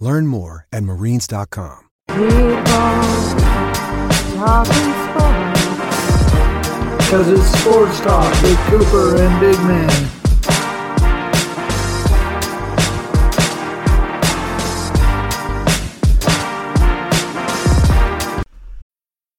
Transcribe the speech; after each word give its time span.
Learn 0.00 0.26
more 0.26 0.66
at 0.72 0.82
marines.com. 0.82 1.88
Because 6.98 7.28
it's 7.28 7.60
sports 7.60 8.00
talk 8.00 8.42
with 8.42 8.58
Cooper 8.66 9.16
and 9.22 9.40
Big 9.40 9.58
Man. 9.60 10.27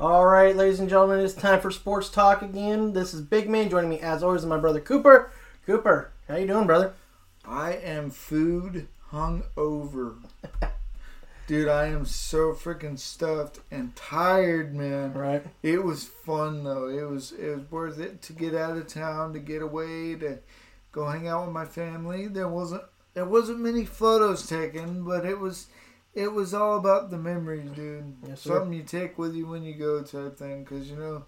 All 0.00 0.24
right, 0.24 0.54
ladies 0.54 0.78
and 0.78 0.88
gentlemen, 0.88 1.18
it's 1.18 1.34
time 1.34 1.60
for 1.60 1.72
sports 1.72 2.08
talk 2.08 2.40
again. 2.40 2.92
This 2.92 3.12
is 3.12 3.20
Big 3.20 3.50
Man 3.50 3.68
joining 3.68 3.90
me 3.90 3.98
as 3.98 4.22
always, 4.22 4.42
is 4.42 4.46
my 4.46 4.56
brother 4.56 4.78
Cooper. 4.78 5.32
Cooper, 5.66 6.12
how 6.28 6.36
you 6.36 6.46
doing, 6.46 6.68
brother? 6.68 6.92
I 7.44 7.72
am 7.72 8.10
food 8.10 8.86
hung 9.08 9.42
over. 9.56 10.14
Dude, 11.48 11.66
I 11.66 11.86
am 11.86 12.04
so 12.04 12.52
freaking 12.52 12.96
stuffed 12.96 13.58
and 13.72 13.96
tired, 13.96 14.72
man. 14.72 15.14
Right. 15.14 15.44
It 15.64 15.82
was 15.82 16.04
fun 16.04 16.62
though. 16.62 16.86
It 16.86 17.02
was 17.02 17.32
it 17.32 17.56
was 17.56 17.68
worth 17.68 17.98
it 17.98 18.22
to 18.22 18.32
get 18.32 18.54
out 18.54 18.76
of 18.76 18.86
town, 18.86 19.32
to 19.32 19.40
get 19.40 19.62
away, 19.62 20.14
to 20.14 20.38
go 20.92 21.06
hang 21.06 21.26
out 21.26 21.46
with 21.46 21.52
my 21.52 21.64
family. 21.64 22.28
There 22.28 22.46
wasn't 22.46 22.84
there 23.14 23.24
wasn't 23.24 23.58
many 23.58 23.84
photos 23.84 24.46
taken, 24.46 25.02
but 25.02 25.26
it 25.26 25.40
was 25.40 25.66
it 26.18 26.32
was 26.32 26.52
all 26.52 26.76
about 26.78 27.10
the 27.10 27.16
memories, 27.18 27.70
dude. 27.70 28.14
Yes. 28.26 28.40
Something 28.42 28.72
you 28.72 28.82
take 28.82 29.16
with 29.18 29.34
you 29.34 29.46
when 29.46 29.62
you 29.62 29.74
go 29.74 30.02
type 30.02 30.36
thing. 30.36 30.64
Because, 30.64 30.90
you 30.90 30.96
know, 30.96 31.24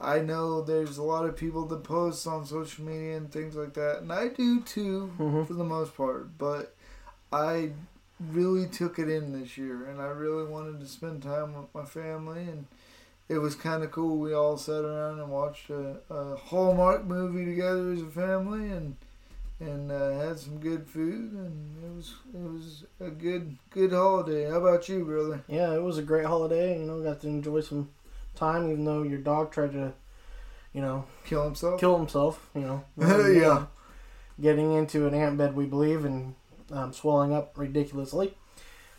I 0.00 0.18
know 0.20 0.60
there's 0.60 0.98
a 0.98 1.02
lot 1.02 1.24
of 1.24 1.34
people 1.36 1.64
that 1.66 1.82
post 1.82 2.26
on 2.26 2.44
social 2.44 2.84
media 2.84 3.16
and 3.16 3.32
things 3.32 3.54
like 3.56 3.72
that. 3.74 4.00
And 4.02 4.12
I 4.12 4.28
do 4.28 4.60
too, 4.60 5.10
Mhm. 5.18 5.46
for 5.46 5.54
the 5.54 5.64
most 5.64 5.96
part. 5.96 6.36
But 6.36 6.74
I 7.32 7.70
really 8.32 8.66
took 8.66 8.98
it 8.98 9.08
in 9.08 9.32
this 9.32 9.56
year. 9.56 9.86
And 9.86 10.00
I 10.00 10.08
really 10.08 10.44
wanted 10.46 10.78
to 10.80 10.86
spend 10.86 11.22
time 11.22 11.54
with 11.54 11.74
my 11.74 11.84
family. 11.86 12.42
And 12.42 12.66
it 13.28 13.38
was 13.38 13.54
kind 13.54 13.82
of 13.82 13.90
cool. 13.92 14.18
We 14.18 14.34
all 14.34 14.58
sat 14.58 14.84
around 14.84 15.20
and 15.20 15.30
watched 15.30 15.70
a, 15.70 15.96
a 16.10 16.36
Hallmark 16.36 17.04
movie 17.06 17.46
together 17.46 17.92
as 17.92 18.02
a 18.02 18.06
family. 18.06 18.68
And 18.70 18.96
and 19.60 19.90
uh, 19.90 20.18
had 20.18 20.38
some 20.38 20.58
good 20.58 20.86
food, 20.88 21.32
and 21.32 21.84
it 21.84 21.94
was 21.96 22.14
it 22.34 22.40
was 22.40 22.84
a 23.00 23.10
good 23.10 23.56
good 23.70 23.92
holiday. 23.92 24.48
How 24.50 24.56
about 24.56 24.88
you, 24.88 25.04
brother? 25.04 25.42
Yeah, 25.48 25.72
it 25.74 25.82
was 25.82 25.98
a 25.98 26.02
great 26.02 26.26
holiday. 26.26 26.78
You 26.78 26.86
know, 26.86 27.00
got 27.02 27.20
to 27.22 27.28
enjoy 27.28 27.60
some 27.60 27.90
time, 28.34 28.70
even 28.70 28.84
though 28.84 29.02
your 29.02 29.18
dog 29.18 29.52
tried 29.52 29.72
to, 29.72 29.92
you 30.72 30.80
know, 30.82 31.04
Kill 31.24 31.44
himself? 31.44 31.78
kill 31.80 31.96
himself. 31.98 32.50
You 32.54 32.62
know, 32.62 32.84
Yeah. 33.32 33.66
getting 34.40 34.72
into 34.72 35.06
an 35.06 35.14
ant 35.14 35.38
bed, 35.38 35.54
we 35.54 35.66
believe, 35.66 36.04
and 36.04 36.34
um, 36.72 36.92
swelling 36.92 37.32
up 37.32 37.56
ridiculously. 37.56 38.34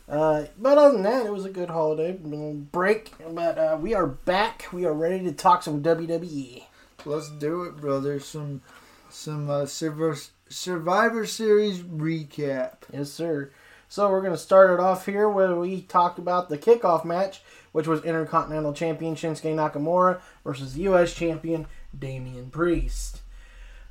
Uh, 0.08 0.46
but 0.58 0.78
other 0.78 0.94
than 0.94 1.04
that, 1.04 1.26
it 1.26 1.34
was 1.34 1.46
a 1.46 1.50
good 1.50 1.70
holiday. 1.70 2.12
Break, 2.14 3.12
but 3.32 3.58
uh, 3.58 3.78
we 3.82 3.94
are 3.96 4.06
back. 4.06 4.68
We 4.72 4.86
are 4.86 4.94
ready 4.94 5.24
to 5.24 5.32
talk 5.32 5.64
some 5.64 5.82
WWE. 5.82 6.64
Let's 7.06 7.30
do 7.32 7.64
it, 7.64 7.78
brother. 7.78 8.20
Some 8.20 8.62
some 9.10 9.50
uh, 9.50 9.66
Survivor, 9.66 10.16
Survivor 10.50 11.26
Series 11.26 11.80
recap. 11.80 12.84
Yes, 12.94 13.12
sir. 13.12 13.52
So 13.88 14.10
we're 14.10 14.22
going 14.22 14.34
to 14.34 14.38
start 14.38 14.72
it 14.72 14.80
off 14.80 15.08
here 15.08 15.28
where 15.28 15.56
we 15.56 15.82
talked 15.82 16.20
about 16.20 16.50
the 16.50 16.58
kickoff 16.58 17.04
match, 17.04 17.42
which 17.72 17.88
was 17.88 18.04
Intercontinental 18.04 18.74
Champion 18.74 19.16
Shinsuke 19.16 19.56
Nakamura 19.56 20.22
versus 20.44 20.78
U.S. 20.78 21.16
Champion 21.16 21.66
Damian 21.98 22.52
Priest. 22.52 23.22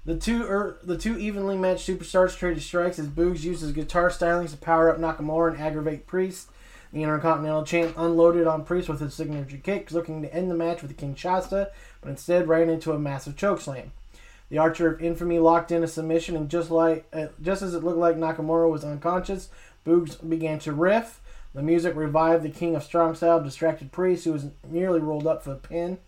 The 0.05 0.17
two 0.17 0.45
er, 0.45 0.79
the 0.85 0.99
two 0.99 1.19
evenly 1.19 1.57
matched 1.57 1.89
superstars 1.89 2.37
traded 2.37 2.63
strikes 2.63 2.99
as 3.01 3.09
Boogs 3.09 3.43
used 3.43 3.63
his 3.63 3.73
guitar 3.73 4.11
stylings 4.11 4.51
to 4.51 4.57
power 4.57 4.91
up 4.91 4.99
Nakamura 4.99 5.53
and 5.53 5.61
aggravate 5.61 6.07
Priest. 6.07 6.51
The 6.93 7.03
Intercontinental 7.03 7.65
Champ 7.65 7.95
unloaded 7.97 8.47
on 8.47 8.65
Priest 8.65 8.89
with 8.89 9.01
his 9.01 9.15
signature 9.15 9.57
kick, 9.57 9.91
looking 9.91 10.23
to 10.23 10.33
end 10.33 10.51
the 10.51 10.55
match 10.55 10.83
with 10.83 10.93
a 10.93 10.95
Kinshasa, 10.95 11.71
but 12.01 12.11
instead 12.11 12.47
ran 12.47 12.69
into 12.69 12.93
a 12.93 12.99
massive 12.99 13.35
chokeslam. 13.35 13.91
The 14.55 14.61
Archer 14.61 14.87
of 14.87 15.03
Infamy 15.03 15.41
locked 15.41 15.73
in 15.73 15.83
a 15.83 15.89
submission, 15.89 16.37
and 16.37 16.49
just 16.49 16.71
like 16.71 17.07
uh, 17.13 17.27
just 17.43 17.61
as 17.61 17.75
it 17.75 17.83
looked 17.83 17.99
like 17.99 18.15
Nakamura 18.15 18.71
was 18.71 18.85
unconscious, 18.85 19.49
Boogs 19.85 20.17
began 20.29 20.61
to 20.61 20.73
riff. 20.73 21.21
The 21.55 21.61
music 21.61 21.97
revived 21.97 22.45
the 22.45 22.51
King 22.51 22.77
of 22.77 22.85
Strong 22.85 23.17
Style, 23.17 23.43
distracted 23.43 23.91
Priest, 23.91 24.25
who 24.25 24.33
was 24.33 24.47
nearly 24.71 25.01
rolled 25.01 25.27
up 25.27 25.43
for 25.43 25.51
the 25.51 25.57
pin. 25.57 25.99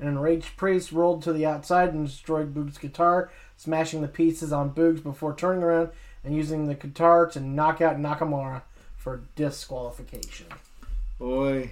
An 0.00 0.08
enraged 0.08 0.56
Priest 0.56 0.90
rolled 0.90 1.22
to 1.22 1.32
the 1.32 1.46
outside 1.46 1.94
and 1.94 2.04
destroyed 2.04 2.52
Boogs' 2.52 2.80
guitar, 2.80 3.30
smashing 3.56 4.02
the 4.02 4.08
pieces 4.08 4.52
on 4.52 4.74
Boogs 4.74 5.00
before 5.00 5.36
turning 5.36 5.62
around 5.62 5.90
and 6.24 6.34
using 6.34 6.66
the 6.66 6.74
guitar 6.74 7.28
to 7.28 7.38
knock 7.38 7.80
out 7.80 7.98
Nakamura 7.98 8.62
for 8.96 9.22
disqualification. 9.36 10.46
Boy, 11.20 11.70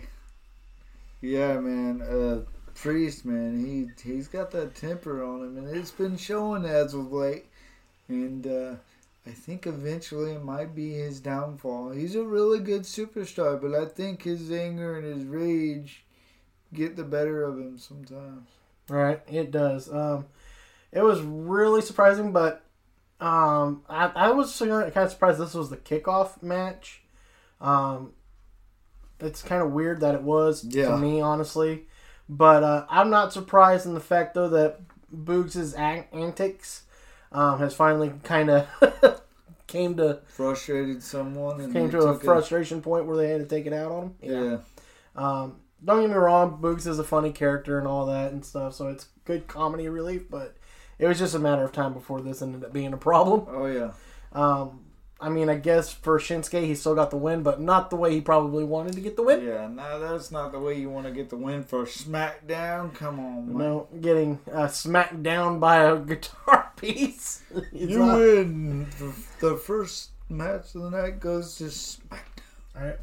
yeah, 1.20 1.58
man. 1.58 2.00
Uh, 2.02 2.42
Priest, 2.82 3.24
man, 3.26 3.64
he 3.64 3.88
he's 4.10 4.28
got 4.28 4.50
that 4.52 4.74
temper 4.74 5.22
on 5.22 5.42
him, 5.42 5.58
and 5.58 5.76
it's 5.76 5.90
been 5.90 6.16
showing 6.16 6.64
as 6.64 6.94
of 6.94 7.12
late. 7.12 7.46
And 8.08 8.46
uh, 8.46 8.74
I 9.26 9.30
think 9.30 9.66
eventually 9.66 10.32
it 10.32 10.42
might 10.42 10.74
be 10.74 10.94
his 10.94 11.20
downfall. 11.20 11.90
He's 11.90 12.14
a 12.16 12.22
really 12.22 12.58
good 12.58 12.82
superstar, 12.82 13.60
but 13.60 13.74
I 13.74 13.84
think 13.84 14.22
his 14.22 14.50
anger 14.50 14.96
and 14.96 15.04
his 15.06 15.24
rage 15.24 16.04
get 16.72 16.96
the 16.96 17.04
better 17.04 17.44
of 17.44 17.58
him 17.58 17.78
sometimes. 17.78 18.48
Right, 18.88 19.20
it 19.30 19.50
does. 19.50 19.92
Um, 19.92 20.26
it 20.90 21.02
was 21.02 21.20
really 21.20 21.82
surprising, 21.82 22.32
but 22.32 22.64
um, 23.20 23.82
I, 23.88 24.06
I 24.14 24.30
was 24.30 24.56
kind 24.58 24.72
of 24.72 25.10
surprised 25.10 25.38
this 25.38 25.54
was 25.54 25.70
the 25.70 25.76
kickoff 25.76 26.42
match. 26.42 27.02
Um, 27.60 28.12
it's 29.20 29.42
kind 29.42 29.62
of 29.62 29.72
weird 29.72 30.00
that 30.00 30.14
it 30.14 30.22
was 30.22 30.64
Yeah. 30.64 30.88
to 30.88 30.96
me, 30.96 31.20
honestly. 31.20 31.86
But 32.32 32.62
uh, 32.62 32.86
I'm 32.88 33.10
not 33.10 33.32
surprised 33.32 33.86
in 33.86 33.94
the 33.94 34.00
fact, 34.00 34.34
though, 34.34 34.48
that 34.50 34.78
Boogs' 35.12 35.76
an- 35.76 36.04
antics 36.12 36.84
um, 37.32 37.58
has 37.58 37.74
finally 37.74 38.12
kind 38.22 38.48
of 38.50 38.68
came 39.66 39.96
to 39.96 40.20
Frustrated 40.28 41.02
someone 41.02 41.60
and 41.60 41.72
came 41.72 41.90
to 41.90 41.98
a 41.98 42.00
took 42.02 42.22
it- 42.22 42.24
frustration 42.24 42.82
point 42.82 43.06
where 43.06 43.16
they 43.16 43.30
had 43.30 43.40
to 43.40 43.46
take 43.46 43.66
it 43.66 43.72
out 43.72 43.90
on 43.90 44.02
him. 44.04 44.14
Yeah. 44.22 44.58
Um, 45.16 45.56
don't 45.84 46.02
get 46.02 46.10
me 46.10 46.14
wrong, 46.16 46.58
Boogs 46.62 46.86
is 46.86 47.00
a 47.00 47.04
funny 47.04 47.32
character 47.32 47.78
and 47.78 47.88
all 47.88 48.06
that 48.06 48.30
and 48.30 48.44
stuff, 48.44 48.74
so 48.74 48.86
it's 48.88 49.08
good 49.24 49.48
comedy 49.48 49.88
relief. 49.88 50.30
But 50.30 50.56
it 51.00 51.06
was 51.08 51.18
just 51.18 51.34
a 51.34 51.38
matter 51.40 51.64
of 51.64 51.72
time 51.72 51.94
before 51.94 52.20
this 52.20 52.42
ended 52.42 52.62
up 52.62 52.72
being 52.72 52.92
a 52.92 52.96
problem. 52.98 53.46
Oh 53.48 53.66
yeah. 53.66 53.90
Um, 54.32 54.84
I 55.22 55.28
mean, 55.28 55.50
I 55.50 55.56
guess 55.56 55.92
for 55.92 56.18
Shinsuke, 56.18 56.64
he 56.64 56.74
still 56.74 56.94
got 56.94 57.10
the 57.10 57.16
win, 57.18 57.42
but 57.42 57.60
not 57.60 57.90
the 57.90 57.96
way 57.96 58.12
he 58.14 58.20
probably 58.22 58.64
wanted 58.64 58.94
to 58.94 59.00
get 59.00 59.16
the 59.16 59.22
win. 59.22 59.44
Yeah, 59.44 59.68
no, 59.68 60.00
that's 60.00 60.30
not 60.30 60.52
the 60.52 60.58
way 60.58 60.78
you 60.78 60.88
want 60.88 61.06
to 61.06 61.12
get 61.12 61.28
the 61.28 61.36
win 61.36 61.62
for 61.62 61.84
SmackDown. 61.84 62.94
Come 62.94 63.20
on, 63.20 63.48
man. 63.48 63.58
No, 63.58 63.88
getting 64.00 64.38
uh, 64.50 64.68
smacked 64.68 65.22
down 65.22 65.58
by 65.60 65.84
a 65.84 65.96
guitar 65.98 66.72
piece. 66.76 67.42
You 67.72 67.98
not- 67.98 68.18
win. 68.18 68.86
The, 68.98 69.12
the 69.48 69.56
first 69.56 70.10
match 70.28 70.74
of 70.74 70.82
the 70.82 70.90
night 70.90 71.20
goes 71.20 71.56
to 71.56 71.64
SmackDown. 71.64 72.76
All 72.76 72.82
right. 72.86 72.98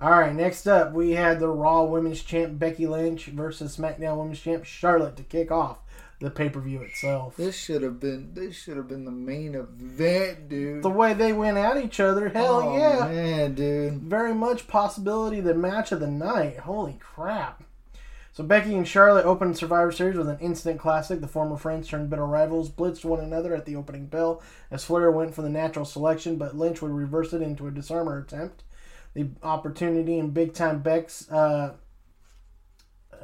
All 0.00 0.10
right, 0.10 0.34
next 0.34 0.66
up, 0.66 0.92
we 0.94 1.12
had 1.12 1.38
the 1.38 1.48
Raw 1.48 1.84
Women's 1.84 2.22
Champ 2.22 2.58
Becky 2.58 2.86
Lynch 2.88 3.26
versus 3.26 3.76
SmackDown 3.76 4.16
Women's 4.16 4.40
Champ 4.40 4.64
Charlotte 4.64 5.16
to 5.16 5.22
kick 5.22 5.52
off 5.52 5.78
the 6.22 6.30
pay 6.30 6.48
per 6.48 6.60
view 6.60 6.80
itself. 6.82 7.36
This 7.36 7.56
should 7.56 7.82
have 7.82 7.98
been. 7.98 8.32
This 8.32 8.54
should 8.54 8.76
have 8.76 8.86
been 8.86 9.04
the 9.04 9.10
main 9.10 9.56
event, 9.56 10.48
dude. 10.48 10.82
The 10.82 10.88
way 10.88 11.14
they 11.14 11.32
went 11.32 11.58
at 11.58 11.76
each 11.76 11.98
other, 11.98 12.28
hell 12.28 12.62
oh, 12.62 12.78
yeah. 12.78 13.08
man, 13.08 13.54
dude. 13.54 13.94
Very 14.02 14.32
much 14.32 14.68
possibility 14.68 15.40
the 15.40 15.54
match 15.54 15.90
of 15.90 15.98
the 15.98 16.06
night. 16.06 16.60
Holy 16.60 16.96
crap. 17.00 17.64
So 18.32 18.44
Becky 18.44 18.74
and 18.76 18.88
Charlotte 18.88 19.26
opened 19.26 19.58
Survivor 19.58 19.92
Series 19.92 20.16
with 20.16 20.28
an 20.28 20.38
instant 20.38 20.78
classic. 20.78 21.20
The 21.20 21.28
former 21.28 21.56
friends 21.56 21.88
turned 21.88 22.08
bitter 22.08 22.24
rivals, 22.24 22.70
blitzed 22.70 23.04
one 23.04 23.20
another 23.20 23.54
at 23.54 23.66
the 23.66 23.76
opening 23.76 24.06
bell 24.06 24.40
as 24.70 24.84
Flair 24.84 25.10
went 25.10 25.34
for 25.34 25.42
the 25.42 25.50
natural 25.50 25.84
selection, 25.84 26.36
but 26.36 26.56
Lynch 26.56 26.80
would 26.80 26.92
reverse 26.92 27.34
it 27.34 27.42
into 27.42 27.66
a 27.66 27.70
Dis-arm-her 27.70 28.20
attempt. 28.20 28.62
The 29.12 29.28
opportunity 29.42 30.18
and 30.18 30.32
big 30.32 30.54
time 30.54 30.80
Bex 30.80 31.30
uh, 31.30 31.74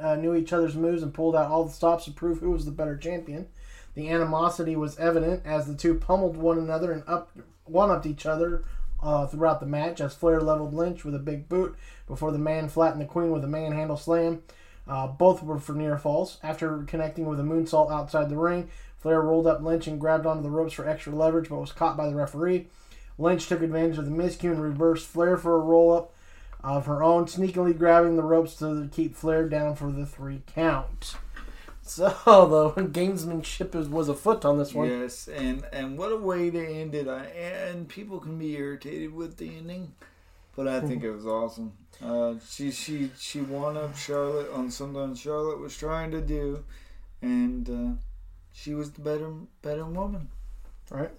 uh, 0.01 0.15
knew 0.15 0.35
each 0.35 0.53
other's 0.53 0.75
moves 0.75 1.03
and 1.03 1.13
pulled 1.13 1.35
out 1.35 1.49
all 1.49 1.65
the 1.65 1.71
stops 1.71 2.05
to 2.05 2.11
prove 2.11 2.39
who 2.39 2.51
was 2.51 2.65
the 2.65 2.71
better 2.71 2.97
champion. 2.97 3.47
The 3.95 4.09
animosity 4.09 4.75
was 4.75 4.97
evident 4.97 5.45
as 5.45 5.67
the 5.67 5.75
two 5.75 5.95
pummeled 5.95 6.37
one 6.37 6.57
another 6.57 6.91
and 6.91 7.03
up 7.07 7.31
one 7.65 7.91
upped 7.91 8.05
each 8.05 8.25
other 8.25 8.63
uh, 9.01 9.27
throughout 9.27 9.59
the 9.59 9.65
match 9.65 10.01
as 10.01 10.13
Flair 10.13 10.41
leveled 10.41 10.73
Lynch 10.73 11.03
with 11.05 11.15
a 11.15 11.19
big 11.19 11.47
boot 11.47 11.75
before 12.07 12.31
the 12.31 12.37
man 12.37 12.69
flattened 12.69 13.01
the 13.01 13.05
Queen 13.05 13.31
with 13.31 13.43
a 13.43 13.47
manhandle 13.47 13.97
slam. 13.97 14.41
Uh, 14.87 15.07
both 15.07 15.43
were 15.43 15.59
for 15.59 15.73
near 15.73 15.97
falls. 15.97 16.39
After 16.41 16.83
connecting 16.83 17.27
with 17.27 17.39
a 17.39 17.43
moonsault 17.43 17.91
outside 17.91 18.29
the 18.29 18.37
ring, 18.37 18.69
Flair 18.97 19.21
rolled 19.21 19.47
up 19.47 19.61
Lynch 19.61 19.87
and 19.87 19.99
grabbed 19.99 20.25
onto 20.25 20.41
the 20.41 20.49
ropes 20.49 20.73
for 20.73 20.87
extra 20.87 21.13
leverage, 21.13 21.49
but 21.49 21.59
was 21.59 21.71
caught 21.71 21.95
by 21.95 22.07
the 22.07 22.15
referee. 22.15 22.67
Lynch 23.17 23.47
took 23.47 23.61
advantage 23.61 23.97
of 23.97 24.05
the 24.05 24.11
miscue 24.11 24.51
and 24.51 24.61
reversed 24.61 25.07
Flair 25.07 25.37
for 25.37 25.55
a 25.55 25.59
roll 25.59 25.93
up 25.93 26.13
of 26.63 26.85
her 26.85 27.01
own, 27.03 27.25
sneakily 27.25 27.77
grabbing 27.77 28.15
the 28.15 28.23
ropes 28.23 28.55
to 28.55 28.89
keep 28.91 29.15
Flair 29.15 29.47
down 29.47 29.75
for 29.75 29.91
the 29.91 30.05
three 30.05 30.41
count. 30.53 31.15
So 31.81 32.07
the 32.75 32.83
gamesmanship 32.83 33.73
is, 33.75 33.89
was 33.89 34.09
afoot 34.09 34.45
on 34.45 34.57
this 34.57 34.73
one. 34.73 34.89
Yes, 34.89 35.27
and 35.27 35.65
and 35.73 35.97
what 35.97 36.11
a 36.11 36.17
way 36.17 36.51
to 36.51 36.67
end 36.67 36.93
it. 36.93 37.07
I, 37.07 37.25
and 37.25 37.87
people 37.87 38.19
can 38.19 38.37
be 38.37 38.55
irritated 38.55 39.13
with 39.13 39.37
the 39.37 39.57
ending, 39.57 39.93
but 40.55 40.67
I 40.67 40.81
think 40.81 41.03
it 41.03 41.11
was 41.11 41.25
awesome. 41.25 41.73
Uh, 42.03 42.35
she 42.47 42.71
she 42.71 43.09
she 43.17 43.41
won 43.41 43.75
up 43.75 43.97
Charlotte 43.97 44.51
on 44.53 44.69
something 44.69 45.15
Charlotte 45.15 45.59
was 45.59 45.75
trying 45.75 46.11
to 46.11 46.21
do, 46.21 46.63
and 47.21 47.69
uh, 47.69 47.99
she 48.53 48.75
was 48.75 48.91
the 48.91 49.01
better 49.01 49.31
better 49.61 49.85
woman. 49.85 50.29
Right. 50.91 51.11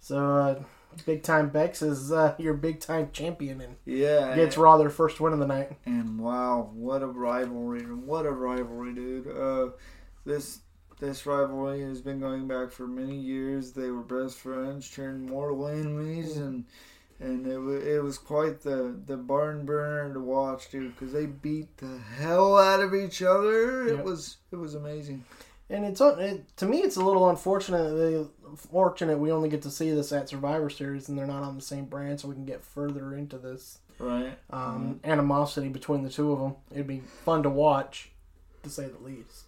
So 0.00 0.36
uh, 0.36 0.62
big 1.02 1.22
time 1.22 1.48
Bex 1.50 1.82
is 1.82 2.10
uh, 2.12 2.34
your 2.38 2.54
big 2.54 2.80
time 2.80 3.10
champion 3.12 3.60
and 3.60 3.76
Yeah, 3.84 4.34
gets 4.34 4.56
and, 4.56 4.62
Raw 4.64 4.76
their 4.78 4.90
first 4.90 5.20
win 5.20 5.32
of 5.32 5.38
the 5.38 5.46
night. 5.46 5.72
and 5.86 6.18
wow, 6.18 6.70
what 6.74 7.02
a 7.02 7.06
rivalry! 7.06 7.82
What 7.82 8.26
a 8.26 8.30
rivalry, 8.30 8.94
dude. 8.94 9.26
Uh, 9.28 9.70
this 10.24 10.60
this 11.00 11.26
rivalry 11.26 11.82
has 11.82 12.00
been 12.00 12.18
going 12.20 12.48
back 12.48 12.70
for 12.72 12.86
many 12.86 13.16
years. 13.16 13.72
They 13.72 13.90
were 13.90 14.02
best 14.02 14.36
friends, 14.38 14.90
turned 14.90 15.28
mortal 15.30 15.66
enemies, 15.68 16.36
and 16.36 16.64
and 17.20 17.46
it 17.46 17.58
was 17.58 17.84
it 17.84 18.02
was 18.02 18.18
quite 18.18 18.60
the 18.62 18.94
the 19.06 19.16
barn 19.16 19.64
burner 19.64 20.12
to 20.12 20.20
watch, 20.20 20.70
dude. 20.70 20.94
Because 20.94 21.12
they 21.12 21.26
beat 21.26 21.76
the 21.78 21.98
hell 22.16 22.56
out 22.58 22.80
of 22.80 22.94
each 22.94 23.22
other. 23.22 23.86
It 23.86 23.96
Yep. 23.96 24.04
was 24.04 24.36
it 24.52 24.56
was 24.56 24.74
amazing. 24.74 25.24
And 25.70 25.84
it's 25.84 26.00
it, 26.00 26.56
to 26.56 26.66
me, 26.66 26.78
it's 26.78 26.96
a 26.96 27.04
little 27.04 27.28
unfortunate. 27.28 27.94
they, 27.94 28.24
Fortunate 28.56 29.18
we 29.18 29.30
only 29.30 29.50
get 29.50 29.60
to 29.62 29.70
see 29.70 29.90
this 29.90 30.10
at 30.10 30.30
Survivor 30.30 30.70
Series, 30.70 31.08
and 31.08 31.18
they're 31.18 31.26
not 31.26 31.42
on 31.42 31.54
the 31.56 31.60
same 31.62 31.84
brand, 31.84 32.18
so 32.18 32.28
we 32.28 32.34
can 32.34 32.46
get 32.46 32.62
further 32.64 33.14
into 33.14 33.36
this 33.36 33.78
Right. 33.98 34.38
um, 34.50 35.00
animosity 35.04 35.68
between 35.68 36.02
the 36.02 36.08
two 36.08 36.32
of 36.32 36.38
them. 36.38 36.54
It'd 36.72 36.86
be 36.86 37.00
fun 37.00 37.42
to 37.42 37.50
watch, 37.50 38.10
to 38.62 38.70
say 38.70 38.86
the 38.88 39.04
least. 39.04 39.44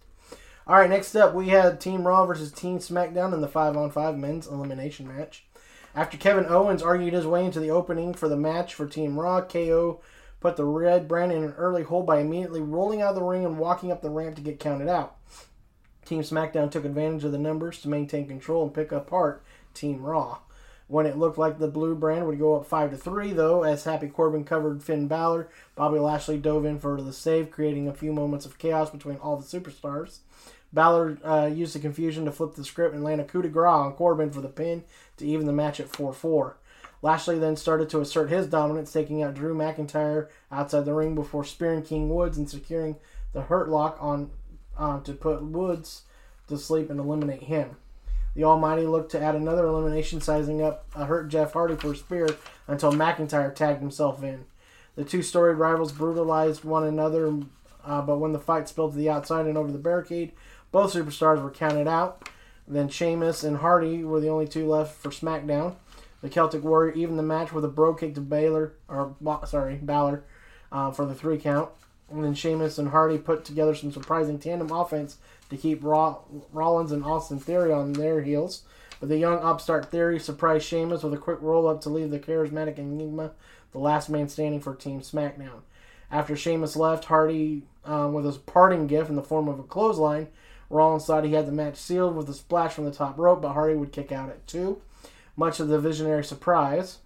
All 0.66 0.76
right, 0.76 0.90
next 0.90 1.14
up 1.16 1.32
we 1.34 1.48
had 1.48 1.80
Team 1.80 2.06
Raw 2.06 2.26
versus 2.26 2.52
Team 2.52 2.78
SmackDown 2.78 3.32
in 3.32 3.40
the 3.40 3.48
five-on-five 3.48 4.18
men's 4.18 4.46
elimination 4.46 5.08
match. 5.08 5.46
After 5.94 6.18
Kevin 6.18 6.44
Owens 6.46 6.82
argued 6.82 7.14
his 7.14 7.26
way 7.26 7.44
into 7.46 7.58
the 7.58 7.70
opening 7.70 8.12
for 8.12 8.28
the 8.28 8.36
match 8.36 8.74
for 8.74 8.86
Team 8.86 9.18
Raw, 9.18 9.40
KO 9.40 10.00
put 10.40 10.56
the 10.56 10.64
red 10.64 11.08
brand 11.08 11.32
in 11.32 11.42
an 11.42 11.54
early 11.56 11.82
hole 11.84 12.02
by 12.02 12.20
immediately 12.20 12.60
rolling 12.60 13.00
out 13.00 13.10
of 13.10 13.16
the 13.16 13.22
ring 13.22 13.44
and 13.46 13.58
walking 13.58 13.90
up 13.90 14.02
the 14.02 14.10
ramp 14.10 14.36
to 14.36 14.42
get 14.42 14.60
counted 14.60 14.88
out. 14.88 15.16
Team 16.04 16.22
SmackDown 16.22 16.70
took 16.70 16.84
advantage 16.84 17.24
of 17.24 17.32
the 17.32 17.38
numbers 17.38 17.80
to 17.82 17.88
maintain 17.88 18.26
control 18.26 18.64
and 18.64 18.74
pick 18.74 18.92
apart 18.92 19.42
Team 19.74 20.02
Raw. 20.02 20.38
When 20.88 21.06
it 21.06 21.16
looked 21.16 21.38
like 21.38 21.58
the 21.58 21.68
blue 21.68 21.94
brand 21.94 22.26
would 22.26 22.40
go 22.40 22.56
up 22.56 22.66
five 22.66 22.90
to 22.90 22.96
three, 22.96 23.32
though, 23.32 23.62
as 23.62 23.84
Happy 23.84 24.08
Corbin 24.08 24.44
covered 24.44 24.82
Finn 24.82 25.06
Balor, 25.06 25.48
Bobby 25.76 26.00
Lashley 26.00 26.36
dove 26.36 26.64
in 26.64 26.80
for 26.80 27.00
the 27.00 27.12
save, 27.12 27.52
creating 27.52 27.86
a 27.86 27.94
few 27.94 28.12
moments 28.12 28.44
of 28.44 28.58
chaos 28.58 28.90
between 28.90 29.16
all 29.18 29.36
the 29.36 29.44
superstars. 29.44 30.18
Balor 30.72 31.18
uh, 31.24 31.46
used 31.46 31.76
the 31.76 31.78
confusion 31.78 32.24
to 32.24 32.32
flip 32.32 32.54
the 32.54 32.64
script 32.64 32.94
and 32.94 33.04
land 33.04 33.20
a 33.20 33.24
coup 33.24 33.42
de 33.42 33.48
grace 33.48 33.70
on 33.70 33.92
Corbin 33.92 34.30
for 34.30 34.40
the 34.40 34.48
pin 34.48 34.82
to 35.16 35.26
even 35.26 35.46
the 35.46 35.52
match 35.52 35.78
at 35.78 35.88
4 35.88 36.12
4. 36.12 36.56
Lashley 37.02 37.38
then 37.38 37.56
started 37.56 37.88
to 37.90 38.00
assert 38.00 38.28
his 38.28 38.46
dominance, 38.46 38.92
taking 38.92 39.22
out 39.22 39.34
Drew 39.34 39.54
McIntyre 39.54 40.28
outside 40.52 40.84
the 40.84 40.94
ring 40.94 41.14
before 41.14 41.44
spearing 41.44 41.82
King 41.82 42.08
Woods 42.08 42.36
and 42.36 42.48
securing 42.48 42.96
the 43.32 43.42
Hurt 43.42 43.68
Lock 43.68 43.96
on 44.00 44.30
uh, 44.78 45.00
to 45.00 45.12
put 45.12 45.42
Woods 45.42 46.02
to 46.48 46.58
sleep 46.58 46.90
and 46.90 47.00
eliminate 47.00 47.44
him. 47.44 47.76
The 48.34 48.44
Almighty 48.44 48.86
looked 48.86 49.10
to 49.12 49.20
add 49.20 49.34
another 49.34 49.66
elimination, 49.66 50.20
sizing 50.20 50.62
up 50.62 50.86
a 50.94 51.04
hurt 51.04 51.28
Jeff 51.28 51.52
Hardy 51.52 51.76
for 51.76 51.92
a 51.92 51.96
spear 51.96 52.28
until 52.68 52.92
McIntyre 52.92 53.54
tagged 53.54 53.80
himself 53.80 54.22
in. 54.22 54.44
The 54.94 55.04
two 55.04 55.22
storied 55.22 55.58
rivals 55.58 55.92
brutalized 55.92 56.64
one 56.64 56.84
another, 56.84 57.32
uh, 57.84 58.02
but 58.02 58.18
when 58.18 58.32
the 58.32 58.38
fight 58.38 58.68
spilled 58.68 58.92
to 58.92 58.98
the 58.98 59.10
outside 59.10 59.46
and 59.46 59.58
over 59.58 59.72
the 59.72 59.78
barricade, 59.78 60.32
both 60.70 60.94
superstars 60.94 61.42
were 61.42 61.50
counted 61.50 61.88
out. 61.88 62.28
Then 62.68 62.88
Sheamus 62.88 63.42
and 63.42 63.56
Hardy 63.58 64.04
were 64.04 64.20
the 64.20 64.28
only 64.28 64.46
two 64.46 64.68
left 64.68 64.94
for 64.96 65.10
SmackDown. 65.10 65.74
The 66.20 66.28
Celtic 66.28 66.62
Warrior 66.62 66.92
evened 66.92 67.18
the 67.18 67.24
match 67.24 67.52
with 67.52 67.64
a 67.64 67.68
Brogue 67.68 67.98
Kick 67.98 68.14
to 68.14 68.20
Baylor, 68.20 68.74
or 68.88 69.16
sorry, 69.46 69.76
Balor, 69.76 70.22
uh, 70.70 70.90
for 70.92 71.06
the 71.06 71.14
three 71.14 71.38
count. 71.38 71.70
And 72.10 72.24
then 72.24 72.34
Sheamus 72.34 72.78
and 72.78 72.88
Hardy 72.88 73.18
put 73.18 73.44
together 73.44 73.74
some 73.74 73.92
surprising 73.92 74.38
tandem 74.38 74.72
offense 74.72 75.18
to 75.48 75.56
keep 75.56 75.84
Raw- 75.84 76.18
Rollins 76.52 76.92
and 76.92 77.04
Austin 77.04 77.38
Theory 77.38 77.72
on 77.72 77.92
their 77.92 78.22
heels. 78.22 78.62
But 78.98 79.08
the 79.08 79.18
young 79.18 79.38
upstart 79.38 79.90
Theory 79.90 80.18
surprised 80.18 80.66
Sheamus 80.66 81.02
with 81.02 81.14
a 81.14 81.18
quick 81.18 81.38
roll 81.40 81.68
up 81.68 81.80
to 81.82 81.88
leave 81.88 82.10
the 82.10 82.18
charismatic 82.18 82.78
Enigma 82.78 83.32
the 83.72 83.78
last 83.78 84.08
man 84.08 84.28
standing 84.28 84.60
for 84.60 84.74
Team 84.74 85.00
SmackDown. 85.00 85.62
After 86.10 86.36
Sheamus 86.36 86.76
left, 86.76 87.04
Hardy, 87.04 87.62
um, 87.84 88.12
with 88.12 88.24
his 88.24 88.36
parting 88.36 88.86
gift 88.86 89.10
in 89.10 89.16
the 89.16 89.22
form 89.22 89.48
of 89.48 89.60
a 89.60 89.62
clothesline, 89.62 90.28
Rollins 90.68 91.06
thought 91.06 91.24
he 91.24 91.34
had 91.34 91.46
the 91.46 91.52
match 91.52 91.76
sealed 91.76 92.16
with 92.16 92.28
a 92.28 92.34
splash 92.34 92.72
from 92.72 92.84
the 92.84 92.90
top 92.90 93.18
rope, 93.18 93.42
but 93.42 93.52
Hardy 93.52 93.76
would 93.76 93.92
kick 93.92 94.12
out 94.12 94.28
at 94.28 94.46
two, 94.46 94.80
much 95.36 95.60
of 95.60 95.68
the 95.68 95.78
visionary 95.78 96.24
surprise. 96.24 96.98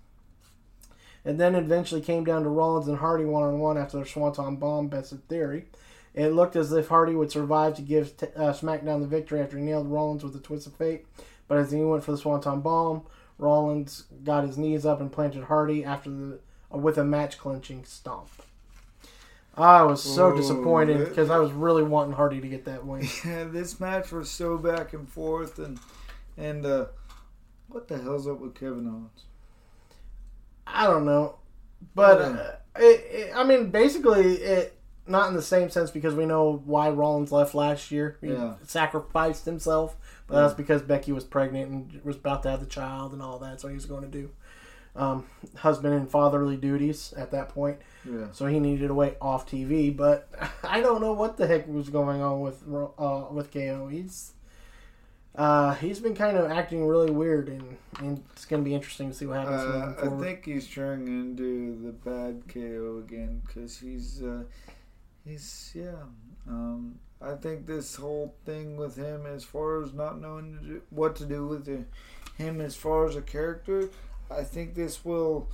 It 1.25 1.39
then 1.39 1.55
eventually 1.55 2.01
came 2.01 2.25
down 2.25 2.43
to 2.43 2.49
Rollins 2.49 2.89
and 2.89 2.99
Hardy 2.99 3.25
one 3.25 3.43
on 3.43 3.59
one 3.59 3.79
after 3.79 3.97
their 3.97 4.07
Swanton 4.07 4.57
bomb 4.57 4.89
bested 4.89 5.27
Theory. 5.29 5.67
It 6.15 6.29
looked 6.29 6.55
as 6.55 6.73
if 6.73 6.89
Hardy 6.89 7.15
would 7.15 7.33
survive 7.33 7.75
to 7.77 7.83
give 7.83 8.17
t- 8.17 8.27
uh, 8.37 8.53
SmackDown 8.53 9.01
the 9.01 9.07
victory 9.07 9.41
after 9.41 9.57
he 9.59 9.65
nailed 9.65 9.89
Rollins 9.89 10.23
with 10.23 10.37
a 10.37 10.41
twist 10.41 10.67
of 10.67 10.75
fate, 10.75 11.07
but 11.49 11.59
as 11.59 11.73
he 11.73 11.81
went 11.81 12.05
for 12.05 12.13
the 12.13 12.19
Swanton 12.19 12.61
bomb, 12.61 13.03
Rollins 13.39 14.05
got 14.23 14.45
his 14.45 14.57
knees 14.57 14.87
up 14.87 15.01
and 15.01 15.11
planted 15.11 15.45
Hardy 15.45 15.85
after 15.85 16.11
the 16.11 16.41
uh, 16.73 16.79
with 16.79 16.99
a 16.99 17.05
match 17.05 17.39
clinching 17.39 17.85
stomp. 17.85 18.29
I 19.57 19.83
was 19.83 20.03
so 20.03 20.31
Ooh, 20.31 20.37
disappointed 20.37 21.09
because 21.09 21.31
I 21.31 21.39
was 21.39 21.53
really 21.53 21.83
wanting 21.85 22.15
Hardy 22.15 22.41
to 22.41 22.49
get 22.49 22.65
that 22.65 22.85
win. 22.85 23.07
Yeah, 23.25 23.45
this 23.45 23.81
match 23.81 24.11
was 24.13 24.31
so 24.31 24.59
back 24.59 24.93
and 24.93 25.09
forth, 25.09 25.59
and 25.59 25.79
and 26.37 26.67
uh, 26.67 26.87
what 27.69 27.89
the 27.89 27.99
hell's 27.99 28.27
up 28.27 28.41
with 28.41 28.55
Kevin 28.55 28.87
Owens? 28.89 29.25
I 30.67 30.87
don't 30.87 31.05
know, 31.05 31.37
but 31.95 32.21
uh, 32.21 32.53
it, 32.77 33.07
it, 33.11 33.33
I 33.37 33.45
mean, 33.45 33.71
basically, 33.71 34.35
it 34.35 34.79
not 35.07 35.29
in 35.29 35.35
the 35.35 35.43
same 35.43 35.69
sense 35.69 35.91
because 35.91 36.15
we 36.15 36.25
know 36.25 36.63
why 36.65 36.89
Rollins 36.89 37.31
left 37.31 37.55
last 37.55 37.91
year. 37.91 38.17
He 38.23 38.29
Yeah. 38.29 38.55
sacrificed 38.67 39.45
himself, 39.45 39.97
but 40.27 40.41
that's 40.41 40.55
because 40.55 40.81
Becky 40.83 41.13
was 41.13 41.25
pregnant 41.25 41.71
and 41.71 42.01
was 42.05 42.17
about 42.17 42.43
to 42.45 42.51
have 42.51 42.61
the 42.61 42.67
child 42.67 43.13
and 43.13 43.21
all 43.21 43.39
that, 43.41 43.61
so 43.61 43.69
he 43.69 43.75
was 43.75 43.85
going 43.87 44.03
to 44.03 44.09
do 44.09 44.31
um, 44.97 45.27
husband 45.57 45.95
and 45.95 46.09
fatherly 46.11 46.57
duties 46.57 47.13
at 47.17 47.31
that 47.33 47.49
point. 47.49 47.79
Yeah. 48.05 48.27
So 48.33 48.47
he 48.47 48.61
needed 48.61 48.89
to 48.89 48.95
wait 48.95 49.17
off 49.21 49.49
TV, 49.49 49.95
but 49.95 50.29
I 50.65 50.81
don't 50.81 51.01
know 51.01 51.13
what 51.13 51.37
the 51.37 51.47
heck 51.47 51.67
was 51.67 51.89
going 51.89 52.23
on 52.23 52.41
with 52.41 52.63
uh, 52.99 53.25
with 53.31 53.53
KO. 53.53 53.89
He's 53.89 54.33
Uh, 55.35 55.75
he's 55.75 55.99
been 55.99 56.15
kind 56.15 56.37
of 56.37 56.51
acting 56.51 56.87
really 56.87 57.11
weird, 57.11 57.49
and, 57.49 57.77
and 57.99 58.23
it's 58.33 58.45
going 58.45 58.63
to 58.63 58.65
be 58.65 58.75
interesting 58.75 59.09
to 59.11 59.15
see 59.15 59.27
what 59.27 59.39
happens 59.39 59.63
Uh, 59.63 59.95
I 60.07 60.23
think 60.23 60.45
he's 60.45 60.67
trying 60.67 61.07
to 61.07 61.35
do 61.35 61.77
the 61.83 61.93
bad 61.93 62.43
KO 62.47 63.03
again 63.05 63.43
because 63.45 63.79
he's 63.79 64.23
uh, 64.23 64.45
he's 65.25 65.73
yeah. 65.75 66.05
Um, 66.49 67.01
I 67.21 67.35
think 67.35 67.67
this 67.67 67.97
whole 67.97 68.35
thing 68.45 68.77
with 68.77 68.97
him, 68.97 69.27
as 69.27 69.43
far 69.43 69.83
as 69.83 69.93
not 69.93 70.21
knowing 70.21 70.59
to 70.59 70.65
do, 70.65 70.83
what 70.91 71.17
to 71.17 71.25
do 71.25 71.47
with 71.47 71.65
the, 71.65 71.85
him 72.37 72.61
as 72.61 72.77
far 72.77 73.09
as 73.09 73.17
a 73.17 73.23
character, 73.23 73.89
I 74.31 74.45
think 74.45 74.75
this 74.75 75.05
will 75.05 75.49